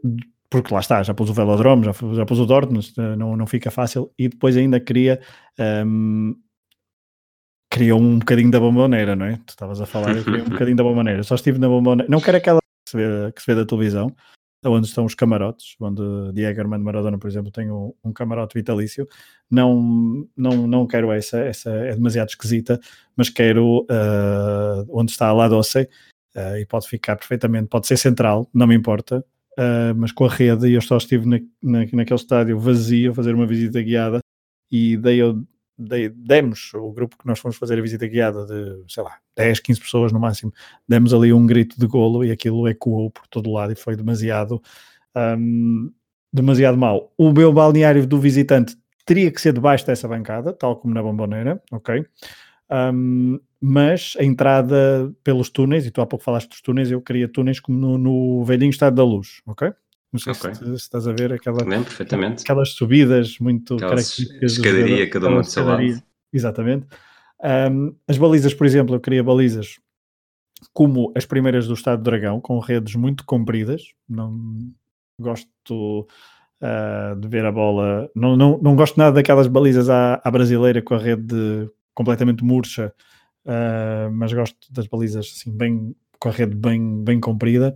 [0.50, 3.48] porque lá está, já pus o Velodrome, já, já pus o Dortmund, eh, não, não
[3.48, 5.20] fica fácil, e depois ainda queria
[5.86, 6.36] um,
[7.70, 9.36] criou um bocadinho da bomboneira, não é?
[9.46, 11.24] Tu estavas a falar, eu queria um bocadinho da bomboneira.
[11.24, 14.16] Só estive na bomboneira, não quero aquela que se vê, que se vê da televisão,
[14.70, 16.02] onde estão os camarotes, onde
[16.34, 19.08] Diego Armando Maradona, por exemplo, tem um, um, camarote vitalício.
[19.50, 22.80] Não, não, não quero essa, essa é demasiado esquisita,
[23.16, 25.90] mas quero uh, onde está a La Doce,
[26.36, 29.24] uh, e pode ficar perfeitamente, pode ser central, não me importa,
[29.58, 33.34] uh, mas com a rede, eu só estive na, na, naquele estádio vazio a fazer
[33.34, 34.20] uma visita guiada
[34.72, 35.22] e dei,
[35.78, 39.80] demos, o grupo que nós fomos fazer a visita guiada de, sei lá, 10, 15
[39.82, 40.54] pessoas no máximo,
[40.88, 44.62] demos ali um grito de golo e aquilo ecoou por todo lado e foi demasiado,
[45.16, 45.92] um,
[46.32, 47.14] demasiado mal.
[47.18, 51.62] O meu balneário do visitante teria que ser debaixo dessa bancada, tal como na bomboneira,
[51.72, 52.06] ok?
[52.72, 57.28] Um, mas a entrada pelos túneis, e tu há pouco falaste dos túneis, eu queria
[57.28, 59.72] túneis como no, no velhinho estado da luz, ok?
[60.12, 60.56] Não sei okay.
[60.56, 62.44] se, se, estás a ver aquela, perfeitamente.
[62.44, 64.52] aquelas subidas muito aquelas características.
[64.52, 66.04] Escadaria, cada uma do seu lado.
[66.32, 66.88] Exatamente.
[67.44, 69.80] Um, as balizas, por exemplo, eu queria balizas
[70.74, 73.94] como as primeiras do Estado Dragão, com redes muito compridas.
[74.08, 74.74] Não
[75.20, 76.08] gosto
[76.62, 78.10] uh, de ver a bola.
[78.16, 82.94] Não, não, não gosto nada daquelas balizas à, à brasileira com a rede completamente murcha,
[83.46, 87.76] uh, mas gosto das balizas assim, bem, com a rede bem, bem comprida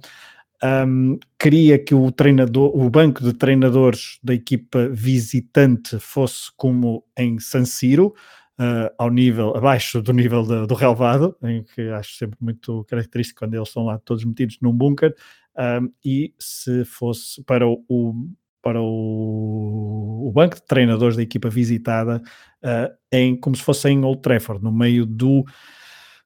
[0.63, 7.39] um, queria que o treinador, o banco de treinadores da equipa visitante fosse como em
[7.39, 8.13] San Siro,
[8.59, 13.39] uh, ao nível, abaixo do nível de, do relevado, em que acho sempre muito característico
[13.39, 15.15] quando eles estão lá todos metidos num bunker,
[15.57, 18.13] um, e se fosse para o, o
[18.61, 22.21] para o, o, banco de treinadores da equipa visitada
[22.61, 25.45] uh, em como se fosse em Old Trafford, no meio do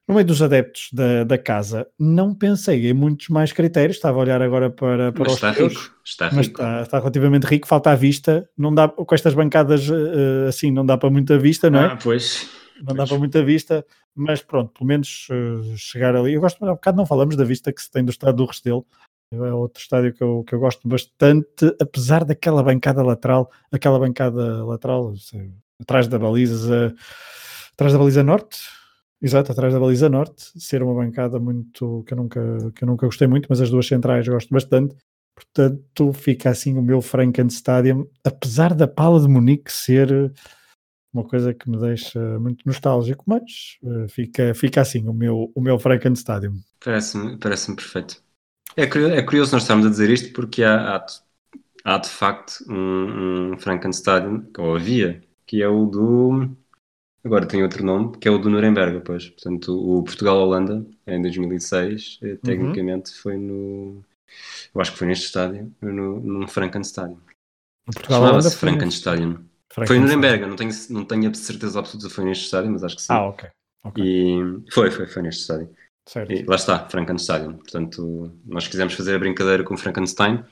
[0.06, 3.96] no meio dos adeptos da, da casa, não pensei em muitos mais critérios.
[3.96, 6.60] Estava a olhar agora para, para mas os está rico, está mas rico.
[6.60, 8.48] Está, está, relativamente rico, falta a vista.
[8.56, 11.86] Não dá, com estas bancadas uh, assim, não dá para muita vista, não é?
[11.86, 12.48] Ah, pois.
[12.78, 12.98] Não pois.
[12.98, 16.34] dá para muita vista, mas pronto, pelo menos uh, chegar ali.
[16.34, 18.86] Eu gosto, há bocado não falamos da vista que se tem do estado do Restelo.
[19.32, 24.64] É outro estádio que eu, que eu gosto bastante, apesar daquela bancada lateral, aquela bancada
[24.64, 25.50] lateral, sei,
[25.80, 26.94] atrás da baliza,
[27.72, 28.58] atrás da baliza norte,
[29.24, 32.40] exato, atrás da baliza norte, ser uma bancada muito que eu nunca,
[32.74, 34.94] que eu nunca gostei muito, mas as duas centrais gosto bastante.
[35.34, 40.32] Portanto, fica assim o meu Frankenstadium, apesar da Pala de Munique ser
[41.12, 45.60] uma coisa que me deixa muito nostálgico, mas uh, fica, fica assim o meu, o
[45.60, 46.54] meu Frankenstadium.
[46.84, 48.22] Parece-me parece perfeito.
[48.76, 51.06] É curioso, é curioso nós estarmos a dizer isto porque há, há,
[51.84, 56.56] há de facto um, um Frankenstadium, ou havia, que é o do.
[57.24, 59.30] Agora tem outro nome, que é o do Nuremberg, pois.
[59.30, 62.36] Portanto, o Portugal-Holanda, em 2006, eh, uhum.
[62.36, 64.04] tecnicamente foi no.
[64.74, 67.18] Eu acho que foi neste estádio, no, num Frankenstadium.
[68.06, 69.44] Chamava-se Frankenstadium.
[69.72, 72.84] Foi no Nuremberg, não tenho, não tenho a certeza absoluta se foi neste estádio, mas
[72.84, 73.12] acho que sim.
[73.12, 73.48] Ah, ok.
[73.84, 74.04] okay.
[74.04, 75.74] E foi, foi, foi neste estádio.
[76.06, 76.30] Certo.
[76.30, 77.54] E lá está, Frankenstein.
[77.54, 80.44] Portanto, nós quisemos fazer a brincadeira com Frankenstein.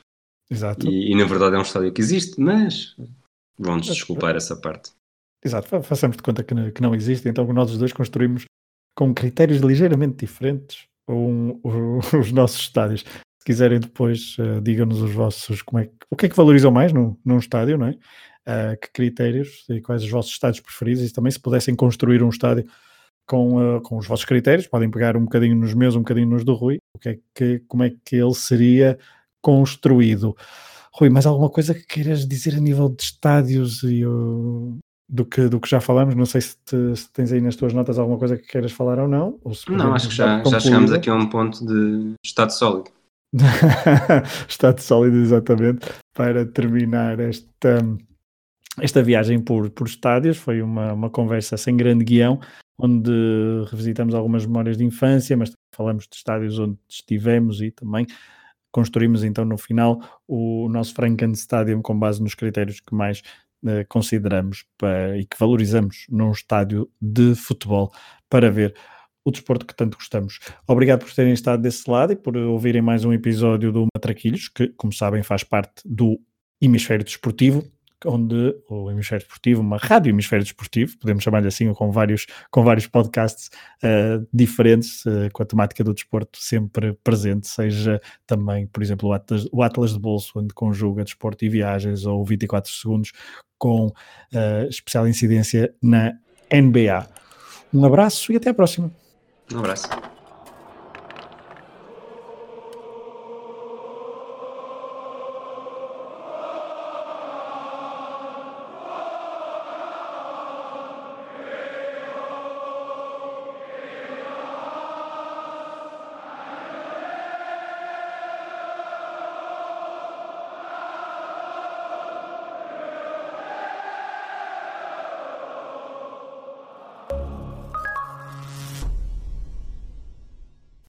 [0.50, 0.86] Exato.
[0.86, 2.96] E, e na verdade é um estádio que existe, mas
[3.58, 4.92] vamos desculpar essa parte.
[5.44, 8.44] Exato, façamos de conta que, que não existe, então nós os dois construímos
[8.94, 11.60] com critérios ligeiramente diferentes um,
[12.18, 13.00] os nossos estádios.
[13.00, 16.92] Se quiserem depois, uh, digam-nos os vossos, como é, o que é que valorizam mais
[16.92, 17.90] num, num estádio, não é?
[18.44, 22.28] Uh, que critérios e quais os vossos estádios preferidos e também se pudessem construir um
[22.28, 22.64] estádio
[23.26, 26.44] com, uh, com os vossos critérios, podem pegar um bocadinho nos meus, um bocadinho nos
[26.44, 28.98] do Rui, o que é que, como é que ele seria
[29.40, 30.36] construído.
[30.94, 34.04] Rui, mais alguma coisa que queiras dizer a nível de estádios e
[35.08, 36.14] do, que, do que já falamos?
[36.14, 38.98] Não sei se, te, se, tens aí nas tuas notas alguma coisa que queiras falar
[38.98, 39.38] ou não.
[39.42, 42.90] Ou não, acho que já, já chegamos aqui a um ponto de estado sólido.
[44.48, 47.78] estado sólido, exatamente, para terminar esta,
[48.80, 50.36] esta viagem por, por estádios.
[50.36, 52.40] Foi uma, uma conversa sem grande guião,
[52.78, 53.10] onde
[53.70, 58.06] revisitamos algumas memórias de infância, mas falamos de estádios onde estivemos e também
[58.72, 63.22] construímos então no final o nosso Frankenstadium com base nos critérios que mais
[63.64, 67.92] uh, consideramos para, e que valorizamos num estádio de futebol
[68.28, 68.74] para ver
[69.24, 70.40] o desporto que tanto gostamos.
[70.66, 74.68] Obrigado por terem estado desse lado e por ouvirem mais um episódio do Matraquilhos, que,
[74.68, 76.20] como sabem, faz parte do
[76.60, 77.64] Hemisfério Desportivo,
[78.04, 82.86] onde o Hemisfério Desportivo, uma rádio Hemisfério Desportivo, podemos chamar-lhe assim, com vários, com vários
[82.86, 83.50] podcasts
[83.82, 89.12] uh, diferentes, uh, com a temática do desporto sempre presente, seja também, por exemplo, o
[89.12, 93.12] Atlas, o Atlas de Bolso, onde conjuga desporto e viagens, ou 24 segundos,
[93.62, 96.14] com uh, especial incidência na
[96.52, 97.06] NBA.
[97.72, 98.90] Um abraço e até à próxima.
[99.54, 100.11] Um abraço.